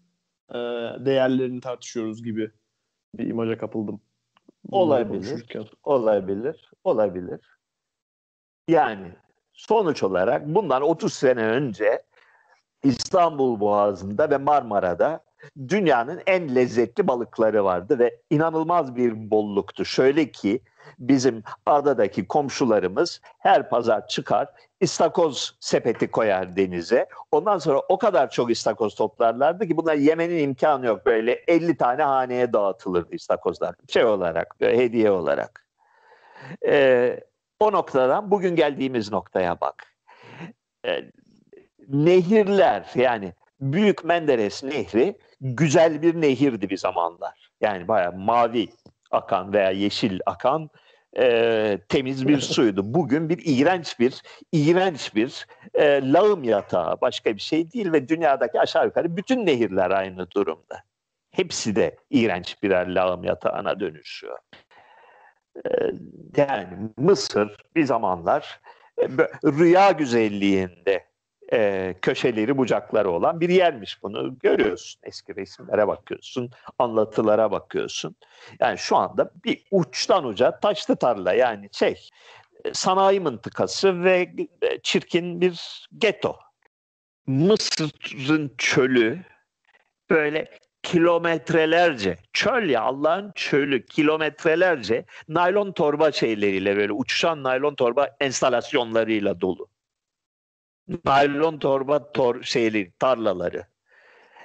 e, 0.49 0.57
değerlerini 1.05 1.61
tartışıyoruz 1.61 2.23
gibi 2.23 2.51
bir 3.17 3.27
imaja 3.27 3.57
kapıldım. 3.57 4.01
Olabilir. 4.71 5.45
Olabilir. 5.83 6.71
Olabilir. 6.83 7.39
Yani 8.67 9.07
sonuç 9.53 10.03
olarak 10.03 10.47
bundan 10.47 10.81
30 10.81 11.13
sene 11.13 11.45
önce 11.45 12.03
İstanbul 12.83 13.59
Boğazı'nda 13.59 14.29
ve 14.29 14.37
Marmara'da 14.37 15.24
dünyanın 15.67 16.21
en 16.27 16.55
lezzetli 16.55 17.07
balıkları 17.07 17.63
vardı 17.63 17.99
ve 17.99 18.19
inanılmaz 18.29 18.95
bir 18.95 19.31
bolluktu. 19.31 19.85
Şöyle 19.85 20.31
ki 20.31 20.61
bizim 20.99 21.43
adadaki 21.65 22.27
komşularımız 22.27 23.21
her 23.39 23.69
pazar 23.69 24.07
çıkar 24.07 24.47
istakoz 24.81 25.57
sepeti 25.59 26.11
koyar 26.11 26.55
denize. 26.55 27.07
Ondan 27.31 27.57
sonra 27.57 27.79
o 27.89 27.97
kadar 27.97 28.29
çok 28.29 28.51
istakoz 28.51 28.95
toplarlardı 28.95 29.67
ki 29.67 29.77
bunlar 29.77 29.95
yemenin 29.95 30.37
imkanı 30.37 30.85
yok. 30.85 31.05
Böyle 31.05 31.43
50 31.47 31.77
tane 31.77 32.03
haneye 32.03 32.53
dağıtılırdı 32.53 33.15
istakozlar. 33.15 33.75
Şey 33.87 34.05
olarak, 34.05 34.55
hediye 34.59 35.11
olarak. 35.11 35.65
Ee, 36.65 37.19
o 37.59 37.71
noktadan 37.71 38.31
bugün 38.31 38.55
geldiğimiz 38.55 39.11
noktaya 39.11 39.61
bak. 39.61 39.83
Ee, 40.85 41.11
nehirler 41.87 42.91
yani 42.95 43.33
Büyük 43.61 44.03
Menderes 44.03 44.63
Nehri 44.63 45.17
güzel 45.53 46.01
bir 46.01 46.21
nehirdi 46.21 46.69
bir 46.69 46.77
zamanlar. 46.77 47.49
Yani 47.61 47.87
bayağı 47.87 48.13
mavi 48.13 48.69
akan 49.11 49.53
veya 49.53 49.71
yeşil 49.71 50.19
akan 50.25 50.69
e, 51.17 51.79
temiz 51.89 52.27
bir 52.27 52.39
suydu. 52.55 52.81
Bugün 52.93 53.29
bir 53.29 53.41
iğrenç 53.45 53.99
bir 53.99 54.21
iğrenç 54.51 55.15
bir 55.15 55.47
e, 55.73 56.13
lağım 56.13 56.43
yatağı 56.43 57.01
başka 57.01 57.35
bir 57.35 57.41
şey 57.41 57.71
değil 57.71 57.91
ve 57.91 58.09
dünyadaki 58.09 58.59
aşağı 58.59 58.85
yukarı 58.85 59.17
bütün 59.17 59.45
nehirler 59.45 59.91
aynı 59.91 60.31
durumda. 60.31 60.83
Hepsi 61.31 61.75
de 61.75 61.97
iğrenç 62.09 62.63
birer 62.63 62.87
lağım 62.87 63.23
yatağına 63.23 63.79
dönüşüyor. 63.79 64.37
E, 65.65 65.69
yani 66.37 66.67
Mısır 66.97 67.57
bir 67.75 67.83
zamanlar 67.83 68.59
e, 68.97 69.07
rüya 69.43 69.91
güzelliğinde 69.91 71.05
e, 71.53 71.95
köşeleri 72.01 72.57
bucakları 72.57 73.09
olan 73.11 73.39
bir 73.39 73.49
yermiş 73.49 74.03
bunu 74.03 74.39
görüyorsun. 74.39 75.01
Eski 75.03 75.35
resimlere 75.35 75.87
bakıyorsun, 75.87 76.51
anlatılara 76.79 77.51
bakıyorsun. 77.51 78.15
Yani 78.59 78.77
şu 78.77 78.95
anda 78.95 79.31
bir 79.45 79.63
uçtan 79.71 80.25
uca 80.25 80.59
taşlı 80.59 80.95
tarla 80.95 81.33
yani 81.33 81.69
şey 81.71 82.09
sanayi 82.73 83.19
mıntıkası 83.19 84.03
ve 84.03 84.29
çirkin 84.83 85.41
bir 85.41 85.87
geto. 85.97 86.35
Mısır'ın 87.27 88.51
çölü 88.57 89.19
böyle 90.09 90.59
kilometrelerce 90.83 92.17
çöl 92.33 92.69
ya 92.69 92.81
Allah'ın 92.81 93.31
çölü 93.35 93.85
kilometrelerce 93.85 95.05
naylon 95.27 95.71
torba 95.71 96.11
şeyleriyle 96.11 96.77
böyle 96.77 96.93
uçuşan 96.93 97.43
naylon 97.43 97.75
torba 97.75 98.15
enstalasyonlarıyla 98.19 99.41
dolu 99.41 99.67
naylon 101.05 101.59
torba 101.59 102.11
tor 102.11 102.43
şeyleri, 102.43 102.91
tarlaları. 102.99 103.67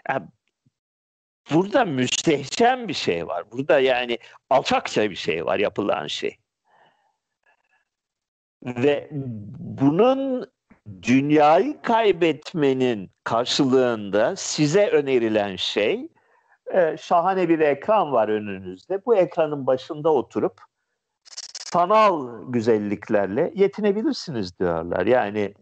Yani 0.08 0.26
burada 1.52 1.84
müstehcen 1.84 2.88
bir 2.88 2.94
şey 2.94 3.26
var. 3.26 3.50
Burada 3.52 3.80
yani 3.80 4.18
alçakça 4.50 5.10
bir 5.10 5.16
şey 5.16 5.46
var 5.46 5.58
yapılan 5.58 6.06
şey. 6.06 6.36
Ve 8.62 9.08
bunun 9.58 10.50
dünyayı 11.02 11.82
kaybetmenin 11.82 13.10
karşılığında 13.24 14.36
size 14.36 14.88
önerilen 14.88 15.56
şey 15.56 16.08
e, 16.74 16.96
şahane 16.96 17.48
bir 17.48 17.58
ekran 17.58 18.12
var 18.12 18.28
önünüzde. 18.28 19.04
Bu 19.06 19.16
ekranın 19.16 19.66
başında 19.66 20.12
oturup 20.12 20.60
sanal 21.72 22.42
güzelliklerle 22.52 23.52
yetinebilirsiniz 23.54 24.58
diyorlar. 24.58 25.06
Yani 25.06 25.54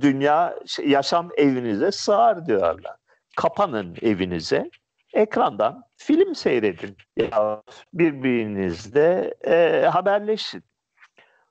dünya 0.00 0.58
yaşam 0.84 1.30
evinize 1.36 1.92
sığar 1.92 2.46
diyorlar. 2.46 2.96
Kapanın 3.36 3.96
evinize, 4.02 4.70
ekrandan 5.12 5.84
film 5.96 6.34
seyredin 6.34 6.96
ya 7.16 7.62
birbirinizle 7.94 9.34
e, 9.46 9.86
haberleşin. 9.86 10.64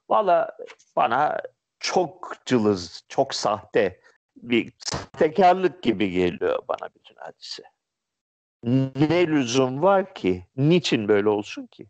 Valla 0.10 0.58
bana 0.96 1.42
çok 1.80 2.34
cılız, 2.46 3.04
çok 3.10 3.34
sahte 3.34 4.02
bir 4.36 4.74
sahtekarlık 4.78 5.84
gibi 5.84 6.12
geliyor 6.12 6.60
bana 6.68 6.90
bütün 6.96 7.16
hadise. 7.16 7.64
Ne 9.10 9.28
lüzum 9.28 9.82
var 9.82 10.14
ki? 10.14 10.46
Niçin 10.58 11.08
böyle 11.08 11.30
olsun 11.30 11.68
ki? 11.68 11.88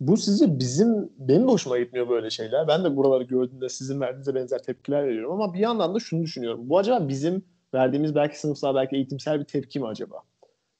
Bu 0.00 0.16
sizce 0.16 0.58
bizim, 0.58 1.12
benim 1.18 1.48
de 1.48 1.52
hoşuma 1.52 1.78
gitmiyor 1.78 2.08
böyle 2.08 2.30
şeyler. 2.30 2.68
Ben 2.68 2.84
de 2.84 2.96
buraları 2.96 3.24
gördüğümde 3.24 3.68
sizin 3.68 4.00
verdiğinize 4.00 4.34
benzer 4.34 4.62
tepkiler 4.62 5.06
veriyorum. 5.06 5.32
Ama 5.32 5.54
bir 5.54 5.58
yandan 5.58 5.94
da 5.94 5.98
şunu 5.98 6.22
düşünüyorum. 6.22 6.60
Bu 6.68 6.78
acaba 6.78 7.08
bizim 7.08 7.44
verdiğimiz 7.74 8.14
belki 8.14 8.40
sınıfsal, 8.40 8.74
belki 8.74 8.96
eğitimsel 8.96 9.40
bir 9.40 9.44
tepki 9.44 9.80
mi 9.80 9.86
acaba? 9.86 10.22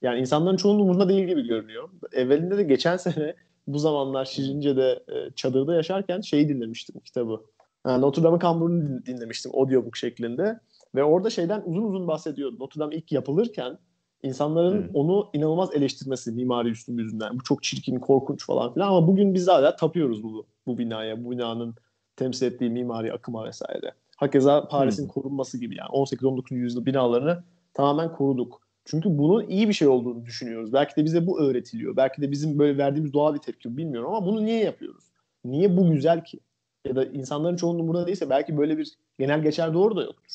Yani 0.03 0.21
insanların 0.21 0.57
çoğunun 0.57 0.81
umurunda 0.81 1.09
değil 1.09 1.27
gibi 1.27 1.47
görünüyor. 1.47 1.89
Evvelinde 2.13 2.57
de 2.57 2.63
geçen 2.63 2.97
sene 2.97 3.35
bu 3.67 3.79
zamanlar 3.79 4.25
Şirince'de 4.25 5.05
e, 5.09 5.31
çadırda 5.35 5.75
yaşarken 5.75 6.21
şeyi 6.21 6.49
dinlemiştim 6.49 7.01
kitabı. 7.01 7.41
Yani 7.87 8.01
Notre 8.03 8.23
Dame'ın 8.23 8.39
kamburunu 8.39 9.07
dinlemiştim 9.07 9.53
audiobook 9.55 9.97
şeklinde. 9.97 10.61
Ve 10.95 11.05
orada 11.05 11.31
şeyden 11.31 11.63
uzun 11.67 11.83
uzun 11.83 12.09
bahsediyordu. 12.09 12.57
Notre 12.59 12.81
Dame 12.81 12.97
ilk 12.97 13.13
yapılırken 13.13 13.79
İnsanların 14.27 14.83
hmm. 14.83 14.95
onu 14.95 15.31
inanılmaz 15.33 15.75
eleştirmesi 15.75 16.33
mimari 16.33 16.69
üstün 16.69 16.99
yüzünden. 16.99 17.39
Bu 17.39 17.43
çok 17.43 17.63
çirkin, 17.63 17.99
korkunç 17.99 18.47
falan 18.47 18.75
filan 18.75 18.89
ama 18.89 19.07
bugün 19.07 19.35
biz 19.35 19.49
hala 19.49 19.77
tapıyoruz 19.77 20.23
bu, 20.23 20.47
bu 20.67 20.79
binaya, 20.79 21.25
bu 21.25 21.31
binanın 21.31 21.75
temsil 22.17 22.47
ettiği 22.47 22.71
mimari 22.71 23.13
akıma 23.13 23.45
vesaire. 23.45 23.93
Hakeza 24.17 24.69
Paris'in 24.69 25.03
hmm. 25.03 25.09
korunması 25.09 25.59
gibi 25.59 25.77
yani 25.77 25.89
18-19. 25.89 26.55
yüzyıl 26.55 26.87
binalarını 26.87 27.45
tamamen 27.75 28.13
koruduk. 28.13 28.61
Çünkü 28.85 29.19
bunun 29.19 29.47
iyi 29.49 29.69
bir 29.69 29.73
şey 29.73 29.89
olduğunu 29.89 30.25
düşünüyoruz. 30.25 30.73
Belki 30.73 30.97
de 30.97 31.05
bize 31.05 31.27
bu 31.27 31.41
öğretiliyor. 31.41 31.97
Belki 31.97 32.23
de 32.23 32.31
bizim 32.31 32.59
böyle 32.59 32.79
verdiğimiz 32.79 33.13
doğal 33.13 33.35
bir 33.35 33.39
tepki 33.39 33.77
bilmiyorum 33.77 34.15
ama 34.15 34.27
bunu 34.27 34.45
niye 34.45 34.65
yapıyoruz? 34.65 35.05
Niye 35.45 35.77
bu 35.77 35.91
güzel 35.91 36.25
ki? 36.25 36.41
Ya 36.87 36.97
da 36.97 37.05
insanların 37.05 37.57
çoğunun 37.57 37.89
burada 37.89 38.07
değilse 38.07 38.31
belki 38.31 38.57
böyle 38.59 38.79
bir 38.79 38.93
genel 39.19 39.43
geçer 39.43 39.75
doğru 39.75 39.97
da 39.97 40.03
yoktur. 40.03 40.33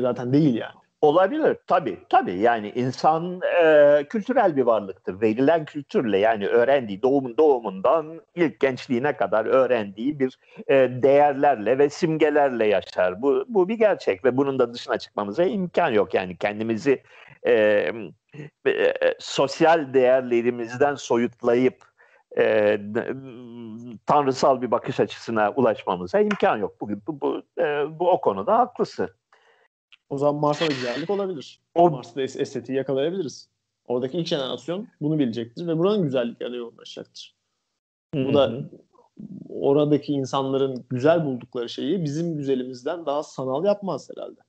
Zaten 0.00 0.32
değil 0.32 0.54
yani. 0.54 0.83
Olabilir 1.04 1.56
tabii 1.66 1.98
tabii 2.08 2.38
yani 2.38 2.72
insan 2.74 3.40
e, 3.62 4.06
kültürel 4.08 4.56
bir 4.56 4.62
varlıktır. 4.62 5.20
Verilen 5.20 5.64
kültürle 5.64 6.18
yani 6.18 6.46
öğrendiği 6.46 7.02
doğumun 7.02 7.36
doğumundan 7.36 8.20
ilk 8.34 8.60
gençliğine 8.60 9.16
kadar 9.16 9.46
öğrendiği 9.46 10.18
bir 10.18 10.38
e, 10.68 10.74
değerlerle 11.02 11.78
ve 11.78 11.90
simgelerle 11.90 12.66
yaşar. 12.66 13.22
Bu 13.22 13.44
bu 13.48 13.68
bir 13.68 13.74
gerçek 13.74 14.24
ve 14.24 14.36
bunun 14.36 14.58
da 14.58 14.74
dışına 14.74 14.98
çıkmamıza 14.98 15.44
imkan 15.44 15.90
yok. 15.90 16.14
Yani 16.14 16.36
kendimizi 16.36 17.02
e, 17.46 17.52
e, 18.66 18.94
sosyal 19.18 19.94
değerlerimizden 19.94 20.94
soyutlayıp 20.94 21.84
e, 22.38 22.78
tanrısal 24.06 24.62
bir 24.62 24.70
bakış 24.70 25.00
açısına 25.00 25.50
ulaşmamıza 25.50 26.20
imkan 26.20 26.56
yok. 26.56 26.80
Bugün 26.80 27.02
bu, 27.06 27.20
bu, 27.20 27.42
e, 27.58 27.98
bu 27.98 28.10
o 28.10 28.20
konuda 28.20 28.58
haklısın. 28.58 29.10
O 30.14 30.18
zaman 30.18 30.34
Mars'a 30.34 30.64
da 30.64 30.68
güzellik 30.68 31.10
olabilir. 31.10 31.60
O... 31.74 31.90
Mars'ta 31.90 32.22
estetiği 32.22 32.78
yakalayabiliriz. 32.78 33.48
Oradaki 33.86 34.18
ilk 34.18 34.26
jenerasyon 34.26 34.88
bunu 35.00 35.18
bilecektir 35.18 35.66
ve 35.66 35.78
buranın 35.78 36.02
güzelliklerine 36.02 36.56
yoğunlaşacaktır. 36.56 37.34
Hı-hı. 38.14 38.24
Bu 38.24 38.34
da 38.34 38.52
oradaki 39.48 40.12
insanların 40.12 40.84
güzel 40.90 41.24
buldukları 41.24 41.68
şeyi 41.68 42.04
bizim 42.04 42.36
güzelimizden 42.36 43.06
daha 43.06 43.22
sanal 43.22 43.64
yapmaz 43.64 44.10
herhalde. 44.16 44.40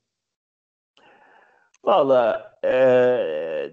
Valla 1.84 2.54
e, 2.66 3.72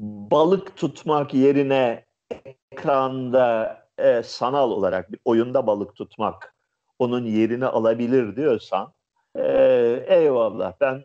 balık 0.00 0.76
tutmak 0.76 1.34
yerine 1.34 2.04
ekranda 2.72 3.78
e, 3.98 4.22
sanal 4.22 4.70
olarak 4.70 5.12
bir 5.12 5.20
oyunda 5.24 5.66
balık 5.66 5.96
tutmak 5.96 6.54
onun 6.98 7.24
yerini 7.24 7.66
alabilir 7.66 8.36
diyorsan 8.36 8.92
ee, 9.36 9.42
eyvallah 10.28 10.72
ben 10.80 11.04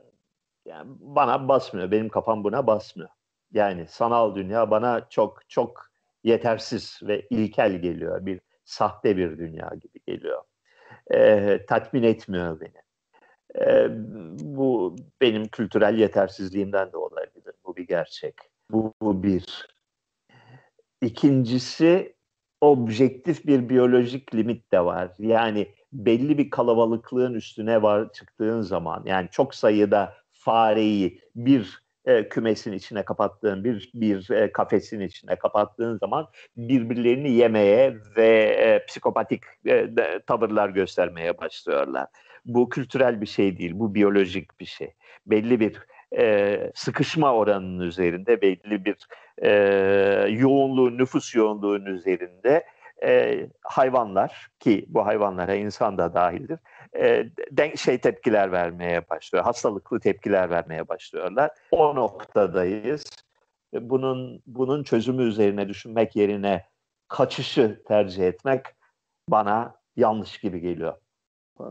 yani 0.65 0.91
bana 0.99 1.47
basmıyor. 1.47 1.91
Benim 1.91 2.09
kafam 2.09 2.43
buna 2.43 2.67
basmıyor. 2.67 3.09
Yani 3.51 3.88
sanal 3.88 4.36
dünya 4.36 4.71
bana 4.71 5.09
çok 5.09 5.49
çok 5.49 5.86
yetersiz 6.24 6.99
ve 7.03 7.28
ilkel 7.30 7.82
geliyor. 7.82 8.26
Bir 8.26 8.39
sahte 8.65 9.17
bir 9.17 9.38
dünya 9.38 9.71
gibi 9.82 9.99
geliyor. 10.07 10.43
E, 11.13 11.59
tatmin 11.65 12.03
etmiyor 12.03 12.59
beni. 12.59 12.84
E, 13.65 13.88
bu 14.39 14.95
benim 15.21 15.47
kültürel 15.47 15.97
yetersizliğimden 15.97 16.91
de 16.91 16.97
olabilir. 16.97 17.53
Bu 17.65 17.76
bir 17.76 17.88
gerçek. 17.88 18.36
Bu, 18.71 18.93
bu 19.01 19.24
bir. 19.24 19.67
İkincisi 21.01 22.15
objektif 22.61 23.45
bir 23.47 23.69
biyolojik 23.69 24.36
limit 24.36 24.71
de 24.71 24.86
var. 24.86 25.11
Yani 25.19 25.67
belli 25.93 26.37
bir 26.37 26.49
kalabalıklığın 26.49 27.33
üstüne 27.33 27.81
var 27.81 28.13
çıktığın 28.13 28.61
zaman 28.61 29.03
yani 29.05 29.27
çok 29.31 29.55
sayıda 29.55 30.13
fareyi 30.31 31.19
bir 31.35 31.83
e, 32.05 32.29
kümesin 32.29 32.73
içine 32.73 33.05
kapattığın 33.05 33.63
bir 33.63 33.91
bir 33.93 34.29
e, 34.29 34.51
kafesin 34.51 34.99
içine 34.99 35.35
kapattığın 35.35 35.97
zaman 35.97 36.27
birbirlerini 36.57 37.31
yemeye 37.31 37.97
ve 38.17 38.29
e, 38.59 38.85
psikopatik 38.85 39.43
e, 39.65 39.89
tavırlar 40.27 40.69
göstermeye 40.69 41.37
başlıyorlar. 41.37 42.07
Bu 42.45 42.69
kültürel 42.69 43.21
bir 43.21 43.25
şey 43.25 43.57
değil, 43.57 43.71
bu 43.75 43.95
biyolojik 43.95 44.59
bir 44.59 44.65
şey. 44.65 44.93
Belli 45.25 45.59
bir 45.59 45.79
e, 46.17 46.71
sıkışma 46.75 47.33
oranının 47.33 47.85
üzerinde, 47.85 48.41
belli 48.41 48.85
bir 48.85 49.07
e, 49.37 49.51
yoğunluğu, 50.29 50.97
nüfus 50.97 51.35
yoğunluğunun 51.35 51.85
üzerinde 51.85 52.63
e, 53.04 53.45
hayvanlar 53.62 54.47
ki 54.60 54.86
bu 54.88 55.06
hayvanlara 55.06 55.56
insan 55.56 55.97
da 55.97 56.14
dahildir 56.14 56.60
e, 56.95 57.26
denk 57.51 57.78
şey 57.78 57.97
tepkiler 57.97 58.51
vermeye 58.51 59.10
başlıyor. 59.10 59.43
Hastalıklı 59.43 59.99
tepkiler 59.99 60.49
vermeye 60.49 60.88
başlıyorlar. 60.88 61.51
O 61.72 61.95
noktadayız. 61.95 63.04
Bunun 63.74 64.41
bunun 64.45 64.84
çözümü 64.84 65.24
üzerine 65.24 65.70
düşünmek 65.70 66.16
yerine 66.16 66.66
kaçışı 67.08 67.82
tercih 67.88 68.28
etmek 68.28 68.66
bana 69.30 69.76
yanlış 69.95 70.38
gibi 70.38 70.60
geliyor. 70.60 70.93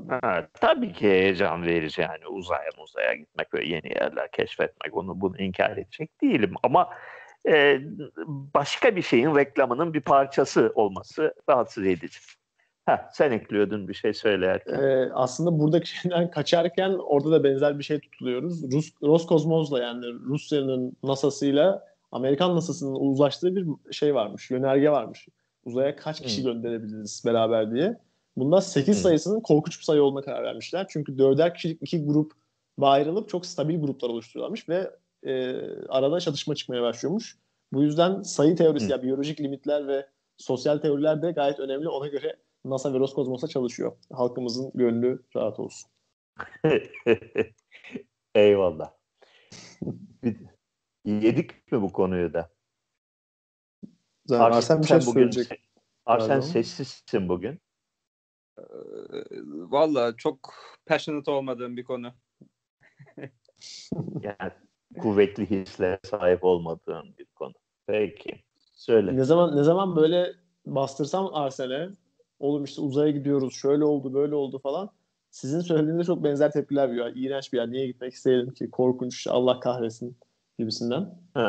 Ha, 0.08 0.46
tabii 0.60 0.92
ki 0.92 1.08
heyecan 1.08 1.66
verici 1.66 2.00
yani 2.00 2.26
uzaya 2.26 2.70
uzaya 2.78 3.14
gitmek 3.14 3.54
ve 3.54 3.64
yeni 3.64 3.88
yerler 3.88 4.30
keşfetmek 4.30 4.96
onu 4.96 5.20
bunu 5.20 5.38
inkar 5.38 5.70
edecek 5.70 6.10
değilim 6.22 6.54
ama 6.62 6.88
e, 7.48 7.80
başka 8.26 8.96
bir 8.96 9.02
şeyin 9.02 9.34
reklamının 9.34 9.94
bir 9.94 10.00
parçası 10.00 10.72
olması 10.74 11.34
rahatsız 11.48 11.86
edici. 11.86 12.18
Heh, 12.84 12.98
sen 13.12 13.32
ekliyordun 13.32 13.88
bir 13.88 13.94
şey 13.94 14.14
söylerken. 14.14 14.74
Ee, 14.74 15.10
aslında 15.14 15.58
buradaki 15.58 15.88
şeyden 16.00 16.30
kaçarken 16.30 16.90
orada 16.90 17.30
da 17.30 17.44
benzer 17.44 17.78
bir 17.78 17.84
şey 17.84 18.00
tutuluyoruz. 18.00 18.72
Rus, 18.72 18.92
Roskosmos'la 19.02 19.82
yani 19.82 20.06
Rusya'nın 20.06 20.96
NASA'sıyla 21.02 21.86
Amerikan 22.12 22.56
NASA'sının 22.56 22.94
uzlaştığı 22.94 23.56
bir 23.56 23.66
şey 23.92 24.14
varmış, 24.14 24.50
yönerge 24.50 24.90
varmış. 24.90 25.28
Uzaya 25.64 25.96
kaç 25.96 26.22
kişi 26.22 26.44
hmm. 26.44 26.52
gönderebiliriz 26.52 27.22
beraber 27.26 27.74
diye. 27.74 27.98
Bunda 28.36 28.60
8 28.60 28.96
hmm. 28.96 29.02
sayısının 29.02 29.40
korkunç 29.40 29.78
bir 29.78 29.84
sayı 29.84 30.02
olma 30.02 30.22
karar 30.22 30.42
vermişler. 30.42 30.86
Çünkü 30.88 31.18
dörder 31.18 31.54
kişilik 31.54 31.82
iki 31.82 32.04
grup 32.04 32.32
ayrılıp 32.80 33.28
çok 33.28 33.46
stabil 33.46 33.80
gruplar 33.80 34.08
oluşturuyorlarmış 34.08 34.68
ve 34.68 34.90
e, 35.26 35.56
arada 35.88 36.20
çatışma 36.20 36.54
çıkmaya 36.54 36.82
başlıyormuş. 36.82 37.38
Bu 37.72 37.82
yüzden 37.82 38.22
sayı 38.22 38.56
teorisi, 38.56 38.84
hmm. 38.84 38.90
yani 38.90 39.02
biyolojik 39.02 39.40
limitler 39.40 39.88
ve 39.88 40.06
sosyal 40.36 40.78
teoriler 40.78 41.22
de 41.22 41.30
gayet 41.30 41.60
önemli. 41.60 41.88
Ona 41.88 42.08
göre 42.08 42.36
NASA 42.64 42.94
ve 42.94 42.98
Roskosmos'a 42.98 43.48
çalışıyor. 43.48 43.96
Halkımızın 44.12 44.70
gönlü 44.74 45.22
rahat 45.36 45.60
olsun. 45.60 45.90
Eyvallah. 48.34 48.92
Yedik 51.04 51.72
mi 51.72 51.82
bu 51.82 51.92
konuyu 51.92 52.32
da? 52.32 52.50
Zaten 54.26 54.56
Arsen 54.56 54.82
bir 54.82 54.86
şey 54.86 54.98
bugün, 54.98 55.30
söyleyecek. 55.30 55.68
Arsen 56.06 56.40
sessizsin 56.40 57.28
bugün. 57.28 57.60
Ee, 58.58 58.62
Valla 59.46 60.16
çok 60.16 60.54
passionate 60.86 61.30
olmadığım 61.30 61.76
bir 61.76 61.84
konu. 61.84 62.12
yani 64.22 64.52
kuvvetli 64.98 65.50
hislere 65.50 65.98
sahip 66.04 66.44
olmadığım 66.44 67.14
bir 67.18 67.24
konu. 67.24 67.52
Peki. 67.86 68.42
Söyle. 68.74 69.16
Ne 69.16 69.24
zaman 69.24 69.56
ne 69.56 69.62
zaman 69.62 69.96
böyle 69.96 70.32
bastırsam 70.66 71.34
Arsen'e 71.34 71.88
oğlum 72.40 72.64
işte 72.64 72.80
uzaya 72.80 73.10
gidiyoruz 73.10 73.54
şöyle 73.54 73.84
oldu 73.84 74.14
böyle 74.14 74.34
oldu 74.34 74.58
falan. 74.58 74.90
Sizin 75.30 75.60
söylediğinde 75.60 76.04
çok 76.04 76.24
benzer 76.24 76.52
tepkiler 76.52 76.90
veriyor. 76.90 77.12
İğrenç 77.14 77.52
bir 77.52 77.58
yer. 77.58 77.70
Niye 77.70 77.86
gitmek 77.86 78.12
isteyelim 78.12 78.50
ki? 78.50 78.70
Korkunç. 78.70 79.26
Allah 79.26 79.60
kahretsin 79.60 80.16
gibisinden. 80.58 81.22
Ee, 81.36 81.40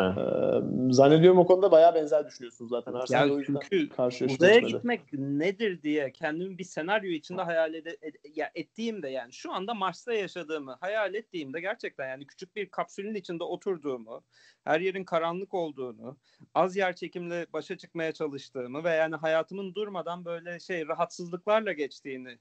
zannediyorum 0.94 1.40
o 1.40 1.46
konuda 1.46 1.72
bayağı 1.72 1.96
benzer 1.96 2.26
düşünüyorsunuz 2.26 2.70
zaten. 2.70 2.94
Arsenal 2.94 3.30
yani 3.30 3.44
çünkü 3.46 3.90
uzaya 4.26 4.60
gitmek 4.60 5.14
nedir 5.14 5.82
diye 5.82 6.12
kendimi 6.12 6.58
bir 6.58 6.64
senaryo 6.64 7.10
içinde 7.10 7.42
hayal 7.42 7.74
ede, 7.74 7.98
ed, 8.02 8.16
ya 8.36 8.52
ettiğimde 8.56 9.10
yani 9.10 9.34
şu 9.34 9.54
anda 9.54 9.74
Mars'ta 9.74 10.14
yaşadığımı 10.14 10.78
hayal 10.80 11.14
ettiğimde 11.14 11.62
gerçekten 11.62 12.10
yani 12.10 12.28
küçük 12.28 12.56
bir 12.56 12.70
kapsülün 12.70 13.16
içinde 13.16 13.44
oturduğumu, 13.44 14.24
her 14.64 14.80
yerin 14.80 15.04
karanlık 15.04 15.54
olduğunu, 15.54 16.18
az 16.56 16.76
yer 16.76 16.96
çekimle 16.96 17.48
başa 17.54 17.78
çıkmaya 17.78 18.12
çalıştığımı 18.12 18.84
ve 18.84 18.90
yani 18.90 19.16
hayatımın 19.16 19.76
durmadan 19.76 20.26
böyle 20.26 20.60
şey 20.60 20.88
rahatsızlıklarla 20.88 21.72
geçtiğini 21.72 22.38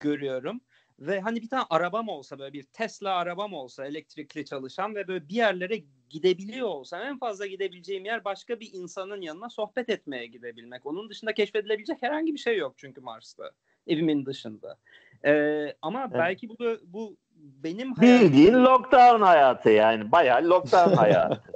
görüyorum. 0.00 0.60
Ve 1.06 1.20
hani 1.20 1.42
bir 1.42 1.48
tane 1.48 1.64
arabam 1.70 2.08
olsa 2.08 2.38
böyle 2.38 2.52
bir 2.52 2.62
Tesla 2.62 3.14
arabam 3.14 3.52
olsa 3.52 3.86
elektrikli 3.86 4.44
çalışan 4.44 4.94
ve 4.94 5.08
böyle 5.08 5.28
bir 5.28 5.34
yerlere 5.34 5.82
gidebiliyor 6.10 6.68
olsam 6.68 7.02
en 7.02 7.18
fazla 7.18 7.46
gidebileceğim 7.46 8.04
yer 8.04 8.24
başka 8.24 8.60
bir 8.60 8.70
insanın 8.72 9.20
yanına 9.20 9.50
sohbet 9.50 9.88
etmeye 9.88 10.26
gidebilmek. 10.26 10.86
Onun 10.86 11.10
dışında 11.10 11.34
keşfedilebilecek 11.34 12.02
herhangi 12.02 12.34
bir 12.34 12.38
şey 12.38 12.56
yok 12.56 12.74
çünkü 12.76 13.00
Mars'ta. 13.00 13.50
Evimin 13.86 14.26
dışında. 14.26 14.76
Ee, 15.24 15.74
ama 15.82 16.00
evet. 16.02 16.14
belki 16.14 16.48
bu 16.48 16.56
bu 16.84 17.16
benim 17.36 17.94
hayatım... 17.94 18.28
Bildiğin 18.28 18.54
lockdown 18.54 19.22
hayatı 19.22 19.70
yani. 19.70 20.12
Bayağı 20.12 20.50
lockdown 20.50 20.94
hayatı. 20.96 21.52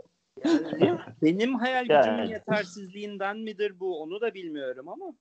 Yani, 0.80 0.98
benim 1.22 1.54
hayal 1.54 1.82
gücümün 1.82 2.18
yani. 2.18 2.32
yetersizliğinden 2.32 3.38
midir 3.38 3.80
bu 3.80 4.02
onu 4.02 4.20
da 4.20 4.34
bilmiyorum 4.34 4.88
ama. 4.88 5.14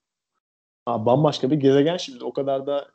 Aa, 0.86 1.06
bambaşka 1.06 1.52
bir 1.52 1.56
gezegen 1.56 1.98
şimdi. 1.98 2.24
O 2.24 2.34
kadar 2.34 2.68
da 2.68 2.95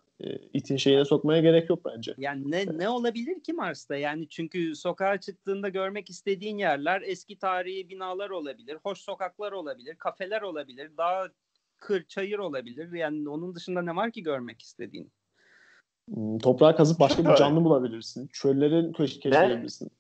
itin 0.53 0.77
şeyine 0.77 1.05
sokmaya 1.05 1.41
gerek 1.41 1.71
yok 1.71 1.85
bence. 1.85 2.15
Yani 2.19 2.51
ne 2.51 2.67
ne 2.79 2.89
olabilir 2.89 3.41
ki 3.41 3.53
Mars'ta? 3.53 3.97
Yani 3.97 4.29
çünkü 4.29 4.77
sokağa 4.77 5.21
çıktığında 5.21 5.69
görmek 5.69 6.11
istediğin 6.11 6.59
yerler 6.59 7.03
eski 7.05 7.39
tarihi 7.39 7.89
binalar 7.89 8.31
olabilir, 8.31 8.79
hoş 8.83 8.99
sokaklar 8.99 9.53
olabilir, 9.53 9.97
kafeler 9.97 10.43
olabilir, 10.43 10.91
daha 10.97 11.29
kır, 11.79 12.05
çayır 12.05 12.39
olabilir. 12.39 12.93
Yani 12.93 13.29
onun 13.29 13.55
dışında 13.55 13.83
ne 13.83 13.97
var 13.97 14.11
ki 14.11 14.23
görmek 14.23 14.63
istediğin? 14.63 15.13
Hmm, 16.09 16.39
toprağa 16.39 16.77
kazıp 16.77 17.01
başka 17.01 17.25
bir 17.25 17.37
canlı 17.37 17.65
bulabilirsin. 17.65 18.27
Çöllerin 18.33 18.93
keşfedebilirsin. 18.93 19.91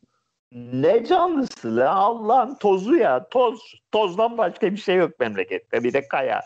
Ne 0.52 1.06
canlısı 1.06 1.76
la 1.76 1.94
Allah'ın 1.94 2.54
tozu 2.54 2.96
ya 2.96 3.28
toz 3.28 3.74
tozdan 3.92 4.38
başka 4.38 4.72
bir 4.72 4.76
şey 4.76 4.96
yok 4.96 5.20
memlekette 5.20 5.84
bir 5.84 5.92
de 5.92 6.08
kaya. 6.08 6.40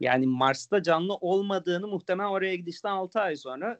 Yani 0.00 0.26
Mars'ta 0.26 0.82
canlı 0.82 1.14
olmadığını 1.14 1.86
muhtemelen 1.86 2.28
oraya 2.28 2.56
gidişten 2.56 2.90
6 2.90 3.20
ay 3.20 3.36
sonra 3.36 3.78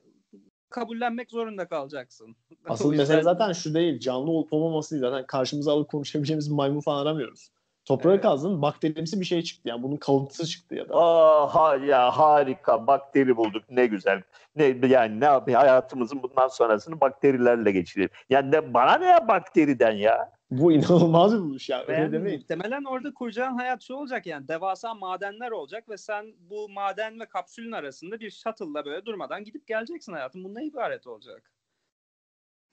kabullenmek 0.71 1.31
zorunda 1.31 1.69
kalacaksın. 1.69 2.37
Asıl 2.69 2.93
yüzden... 2.93 3.03
mesele 3.03 3.23
zaten 3.23 3.53
şu 3.53 3.75
değil. 3.75 4.01
Canlı 4.01 4.31
olup 4.31 4.53
olmaması 4.53 4.91
değil. 4.91 5.01
Zaten 5.01 5.27
karşımıza 5.27 5.73
alıp 5.73 5.89
konuşabileceğimiz 5.89 6.49
maymun 6.49 6.81
falan 6.81 7.03
aramıyoruz. 7.03 7.51
Toprağa 7.85 8.13
evet. 8.13 8.23
kazdın 8.23 8.63
bakterimsi 8.63 9.21
bir 9.21 9.25
şey 9.25 9.43
çıktı. 9.43 9.69
Yani 9.69 9.83
bunun 9.83 9.97
kalıntısı 9.97 10.47
çıktı 10.47 10.75
ya 10.75 10.89
da. 10.89 10.95
Aa, 10.95 11.55
ha, 11.55 11.77
ya 11.77 12.11
harika 12.11 12.87
bakteri 12.87 13.37
bulduk 13.37 13.63
ne 13.71 13.87
güzel. 13.87 14.23
Ne 14.57 14.65
yani 14.87 15.21
ne 15.21 15.25
yapayım 15.25 15.61
hayatımızın 15.61 16.23
bundan 16.23 16.49
sonrasını 16.49 17.01
bakterilerle 17.01 17.73
geçirelim. 17.73 18.11
Yani 18.31 18.51
ne, 18.53 18.75
bana 18.75 18.95
ne 18.95 19.07
ya 19.07 19.29
bakteriden 19.29 19.93
ya? 19.93 20.33
Bu 20.51 20.73
inanılmaz 20.73 21.35
bir 21.35 21.39
buluş 21.39 21.69
ya. 21.69 21.85
Öyle 21.89 21.93
yani 22.01 22.13
demeyin. 22.13 22.41
Muhtemelen 22.41 22.85
orada 22.85 23.15
kuracağın 23.15 23.55
hayat 23.55 23.83
şu 23.83 23.95
olacak 23.95 24.27
yani 24.27 24.49
devasa 24.49 24.95
madenler 24.95 25.51
olacak 25.51 25.89
ve 25.89 25.97
sen 25.97 26.35
bu 26.51 26.69
maden 26.69 27.21
ve 27.21 27.27
kapsülün 27.27 27.73
arasında 27.73 28.21
bir 28.21 28.31
shuttle'la 28.31 28.85
böyle 28.85 29.07
durmadan 29.07 29.45
gidip 29.45 29.67
geleceksin 29.67 30.13
hayatın. 30.13 30.45
Bu 30.45 30.55
ne 30.55 30.65
ibaret 30.65 31.07
olacak? 31.07 31.53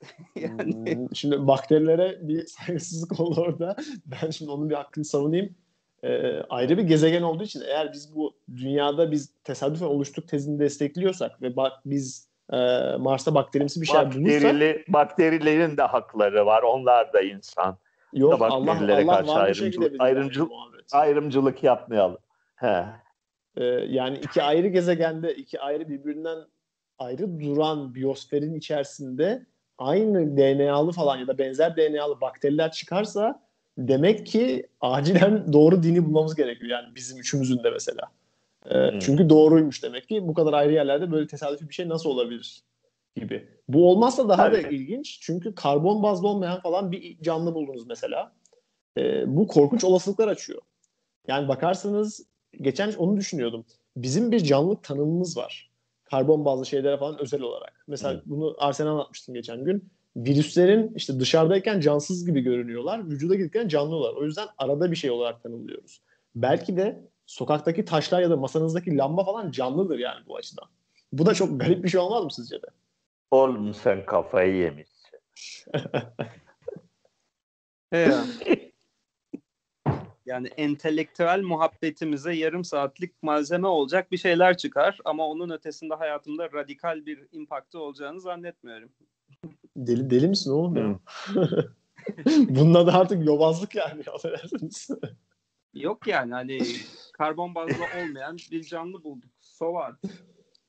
yani... 0.36 0.96
Hmm, 0.96 1.16
şimdi 1.16 1.48
bakterilere 1.48 2.28
bir 2.28 2.46
saygısızlık 2.46 3.20
oldu 3.20 3.42
orada. 3.42 3.76
Ben 4.06 4.30
şimdi 4.30 4.52
onun 4.52 4.70
bir 4.70 4.76
hakkını 4.76 5.06
savunayım. 5.06 5.56
Ee, 6.04 6.42
ayrı 6.50 6.78
bir 6.78 6.84
gezegen 6.84 7.22
olduğu 7.22 7.44
için 7.44 7.62
eğer 7.62 7.94
biz 7.94 8.16
bu 8.16 8.38
dünyada 8.56 9.12
biz 9.12 9.34
tesadüfen 9.44 9.86
oluştuk 9.86 10.28
tezini 10.28 10.60
destekliyorsak 10.60 11.42
ve 11.42 11.56
bak 11.56 11.74
biz 11.86 12.27
e, 12.54 12.58
Mars'ta 13.00 13.36
bakterimsi 13.36 13.82
bir 13.82 13.86
şey 13.86 13.96
Bakterili, 13.96 14.74
bulursak 14.74 14.94
bakterilerin 14.94 15.78
de 15.78 15.82
hakları 15.82 16.46
var. 16.46 16.64
Onlar 16.64 17.14
da 17.14 17.22
insan. 17.22 17.78
Yok 18.14 18.40
da 18.40 18.46
Allah, 18.46 18.72
Allah 18.72 19.08
karşı 19.08 19.32
ayrımcılık, 19.32 20.02
ayrımcılık, 20.02 20.52
ayrımcılık 20.92 21.64
yapmayalım. 21.64 22.18
He. 22.56 22.86
Ee, 23.58 23.64
yani 23.66 24.18
iki 24.18 24.44
ayrı 24.44 24.68
gezegende 24.68 25.36
iki 25.36 25.60
ayrı 25.60 25.90
birbirinden 25.90 26.38
ayrı 27.00 27.40
duran 27.40 27.96
biyosferin 27.96 28.54
içerisinde 28.54 29.46
aynı 29.78 30.38
DNA'lı 30.38 30.92
falan 30.92 31.18
ya 31.18 31.28
da 31.28 31.38
benzer 31.38 31.78
DNA'lı 31.78 32.22
bakteriler 32.22 32.72
çıkarsa 32.72 33.48
Demek 33.78 34.28
ki 34.28 34.68
acilen 34.82 35.54
doğru 35.54 35.84
dini 35.84 36.06
bulmamız 36.06 36.36
gerekiyor. 36.36 36.72
Yani 36.72 36.96
bizim 36.96 37.20
üçümüzün 37.20 37.64
de 37.64 37.70
mesela. 37.70 38.02
Ee, 38.70 38.92
hmm. 38.92 39.00
Çünkü 39.00 39.30
doğruymuş 39.30 39.84
demek 39.84 40.08
ki. 40.08 40.28
Bu 40.28 40.34
kadar 40.34 40.54
ayrı 40.54 40.74
yerlerde 40.74 41.12
böyle 41.12 41.28
tesadüfi 41.28 41.70
bir 41.70 41.74
şey 41.74 41.90
nasıl 41.90 42.10
olabilir 42.10 42.62
gibi. 43.16 43.48
Bu 43.68 43.92
olmazsa 43.92 44.30
daha 44.30 44.52
Tabii. 44.52 44.64
da 44.64 44.68
ilginç. 44.68 45.20
Çünkü 45.22 45.56
karbon 45.56 46.04
bazlı 46.04 46.28
olmayan 46.28 46.62
falan 46.62 46.92
bir 46.92 47.22
canlı 47.22 47.56
buldunuz 47.56 47.88
mesela. 47.88 48.32
Ee, 48.98 49.24
bu 49.28 49.48
korkunç 49.48 49.84
olasılıklar 49.84 50.28
açıyor. 50.28 50.62
Yani 51.28 51.48
bakarsanız 51.48 52.28
geçen 52.62 52.94
onu 52.94 53.18
düşünüyordum. 53.18 53.66
Bizim 53.98 54.32
bir 54.32 54.40
canlılık 54.40 54.84
tanımımız 54.84 55.38
var. 55.38 55.72
Karbon 56.04 56.46
bazlı 56.46 56.66
şeylere 56.66 56.98
falan 56.98 57.22
özel 57.22 57.42
olarak. 57.42 57.84
Mesela 57.88 58.14
hmm. 58.14 58.22
bunu 58.26 58.56
Arsen'e 58.58 58.90
anlatmıştım 58.90 59.36
geçen 59.36 59.64
gün. 59.64 59.90
Virüslerin 60.16 60.94
işte 60.96 61.20
dışarıdayken 61.20 61.80
cansız 61.80 62.26
gibi 62.26 62.42
görünüyorlar. 62.42 63.10
Vücuda 63.10 63.36
gittikten 63.36 63.68
canlılar. 63.68 64.14
O 64.14 64.26
yüzden 64.26 64.48
arada 64.58 64.92
bir 64.92 64.96
şey 64.96 65.12
olarak 65.12 65.44
tanımlıyoruz. 65.44 66.02
Belki 66.36 66.78
de 66.78 67.08
sokaktaki 67.28 67.86
taşlar 67.86 68.22
ya 68.22 68.30
da 68.30 68.38
masanızdaki 68.38 68.98
lamba 68.98 69.26
falan 69.26 69.52
canlıdır 69.52 70.00
yani 70.00 70.26
bu 70.28 70.36
açıdan. 70.36 70.66
Bu 71.12 71.26
da 71.26 71.34
çok 71.34 71.60
garip 71.60 71.84
bir 71.84 71.90
şey 71.90 72.00
olmaz 72.00 72.24
mı 72.24 72.32
sizce 72.32 72.56
de? 72.56 72.68
Oğlum 73.32 73.74
sen 73.74 74.06
kafayı 74.06 74.56
yemişsin. 74.56 75.20
yani 80.26 80.48
entelektüel 80.48 81.42
muhabbetimize 81.42 82.34
yarım 82.34 82.64
saatlik 82.64 83.24
malzeme 83.24 83.68
olacak 83.68 84.12
bir 84.12 84.18
şeyler 84.18 84.58
çıkar 84.58 85.00
ama 85.06 85.28
onun 85.28 85.50
ötesinde 85.50 85.94
hayatımda 85.94 86.52
radikal 86.52 87.06
bir 87.06 87.28
impaktı 87.32 87.80
olacağını 87.80 88.22
zannetmiyorum. 88.22 88.90
Deli 89.76 90.10
deli 90.10 90.28
misin 90.28 90.52
oğlum 90.52 90.78
ya? 90.78 91.00
Bunda 92.50 92.88
da 92.88 92.94
artık 92.94 93.26
yobazlık 93.26 93.76
yani 93.76 94.04
affedersiniz. 94.14 94.90
Yok 95.82 96.08
yani 96.08 96.34
hani 96.34 96.60
karbon 97.14 97.56
bazlı 97.56 97.84
olmayan 98.02 98.38
bir 98.52 98.64
canlı 98.64 99.04
bulduk. 99.04 99.32
So? 99.42 99.76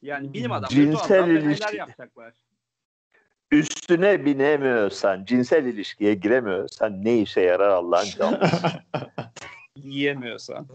Yani 0.02 0.34
bilim 0.34 0.52
adamları 0.52 0.74
cinsel 0.74 1.28
ilişki... 1.28 1.76
yapacaklar. 1.76 2.34
Üstüne 3.50 4.24
binemiyorsan, 4.24 5.24
cinsel 5.24 5.64
ilişkiye 5.64 6.14
giremiyorsan 6.14 7.04
ne 7.04 7.18
işe 7.18 7.40
yarar 7.40 7.68
Allah'ın 7.68 8.06
canlısı? 8.18 8.56
Yiyemiyorsan. 9.76 10.66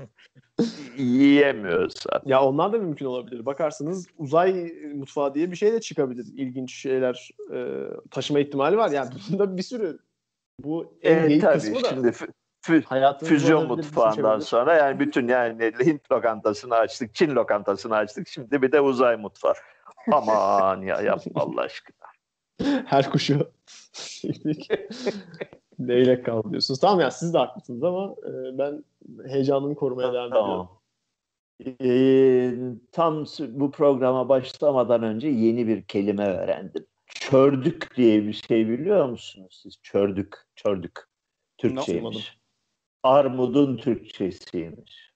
Yiyemiyorsan. 0.98 2.22
Ya 2.26 2.44
onlar 2.44 2.74
da 2.74 2.78
mümkün 2.78 3.06
olabilir. 3.06 3.46
Bakarsınız 3.46 4.08
uzay 4.18 4.74
mutfağı 4.96 5.36
diye 5.36 5.52
bir 5.52 5.56
şey 5.56 5.74
de 5.74 5.82
çıkabilir. 5.82 6.26
İlginç 6.36 6.74
şeyler 6.76 7.30
e, 7.54 7.88
taşıma 8.12 8.40
ihtimali 8.40 8.78
var. 8.78 8.92
Yani 8.92 9.10
bunda 9.32 9.58
bir 9.58 9.64
sürü 9.64 10.00
bu 10.60 10.98
en 11.02 11.30
e, 11.30 11.40
tabii, 11.40 11.54
kısmı 11.54 11.84
da. 11.84 11.90
Şimdi 11.90 12.12
fü- 12.64 13.26
füzyon 13.26 13.68
mutfağından 13.68 14.40
sonra 14.40 14.76
yani 14.76 15.00
bütün 15.00 15.28
yani 15.28 15.72
Hint 15.86 16.12
lokantasını 16.12 16.76
açtık, 16.76 17.16
Çin 17.16 17.36
lokantasını 17.36 17.96
açtık. 17.96 18.28
Şimdi 18.28 18.62
bir 18.62 18.72
de 18.72 18.82
uzay 18.82 19.18
mutfağı. 19.18 19.54
Aman 20.12 20.82
ya 20.82 21.02
yapma 21.02 21.42
Allah 21.42 21.62
aşkına. 21.62 22.08
Her 22.86 23.10
kuşu 23.10 23.52
leylek 25.80 26.26
kaldı 26.26 26.50
diyorsunuz. 26.52 26.80
Tamam 26.80 27.00
ya 27.00 27.12
siz 27.12 27.34
de 27.34 27.38
haklısınız 27.38 27.84
ama 27.84 28.16
e, 28.28 28.58
ben 28.58 28.84
heyecanımı 29.28 29.76
korumaya 29.76 30.14
devam 30.14 30.30
tamam. 30.30 30.50
ediyorum. 30.50 30.70
Ee, 31.82 32.54
tam 32.92 33.26
bu 33.50 33.72
programa 33.72 34.30
başlamadan 34.30 35.04
önce 35.04 35.28
yeni 35.28 35.68
bir 35.68 35.84
kelime 35.84 36.28
öğrendim. 36.28 36.86
Çördük 37.06 37.96
diye 37.96 38.24
bir 38.24 38.34
şey 38.34 38.70
biliyor 38.70 39.06
musunuz 39.06 39.60
siz? 39.64 39.78
Çördük, 39.84 40.36
çördük. 40.56 41.00
Türkçeymiş. 41.58 42.43
Armudun 43.04 43.78
Türkçesiymiş. 43.78 45.14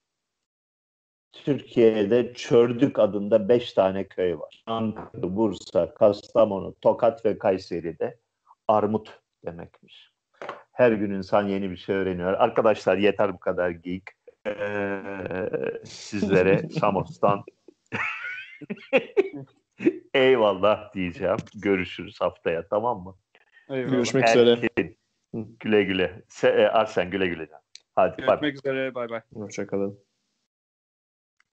Türkiye'de 1.32 2.34
Çördük 2.34 3.00
adında 3.00 3.50
beş 3.50 3.74
tane 3.74 4.08
köy 4.08 4.38
var. 4.38 4.64
Ankara, 4.66 5.36
Bursa, 5.36 5.94
Kastamonu, 5.94 6.76
Tokat 6.82 7.26
ve 7.26 7.38
Kayseri'de 7.38 8.20
armut 8.68 9.20
demekmiş. 9.46 10.12
Her 10.72 10.92
gün 10.92 11.12
insan 11.12 11.48
yeni 11.48 11.72
bir 11.72 11.78
şey 11.78 11.96
öğreniyor. 11.96 12.34
Arkadaşlar 12.34 12.98
yeter 12.98 13.34
bu 13.34 13.40
kadar 13.40 13.70
geek. 13.70 14.04
Ee, 14.48 15.02
sizlere 15.86 16.70
Samos'tan 16.70 17.44
eyvallah 20.14 20.94
diyeceğim. 20.94 21.38
Görüşürüz 21.56 22.22
haftaya 22.22 22.68
tamam 22.68 23.04
mı? 23.04 23.16
Eyvallah. 23.70 23.92
Görüşmek 23.92 24.30
üzere. 24.30 24.70
Güle 25.34 25.84
güle. 25.84 26.22
Se, 26.28 26.50
e, 26.50 26.68
Arsen 26.68 27.12
güle 27.12 27.28
güle. 27.28 27.48
Hadi. 27.98 28.22
Görüşmek 28.22 28.56
üzere. 28.56 28.96
Bay 28.96 29.10
bay. 29.10 29.22
Hoşçakalın. 29.34 30.00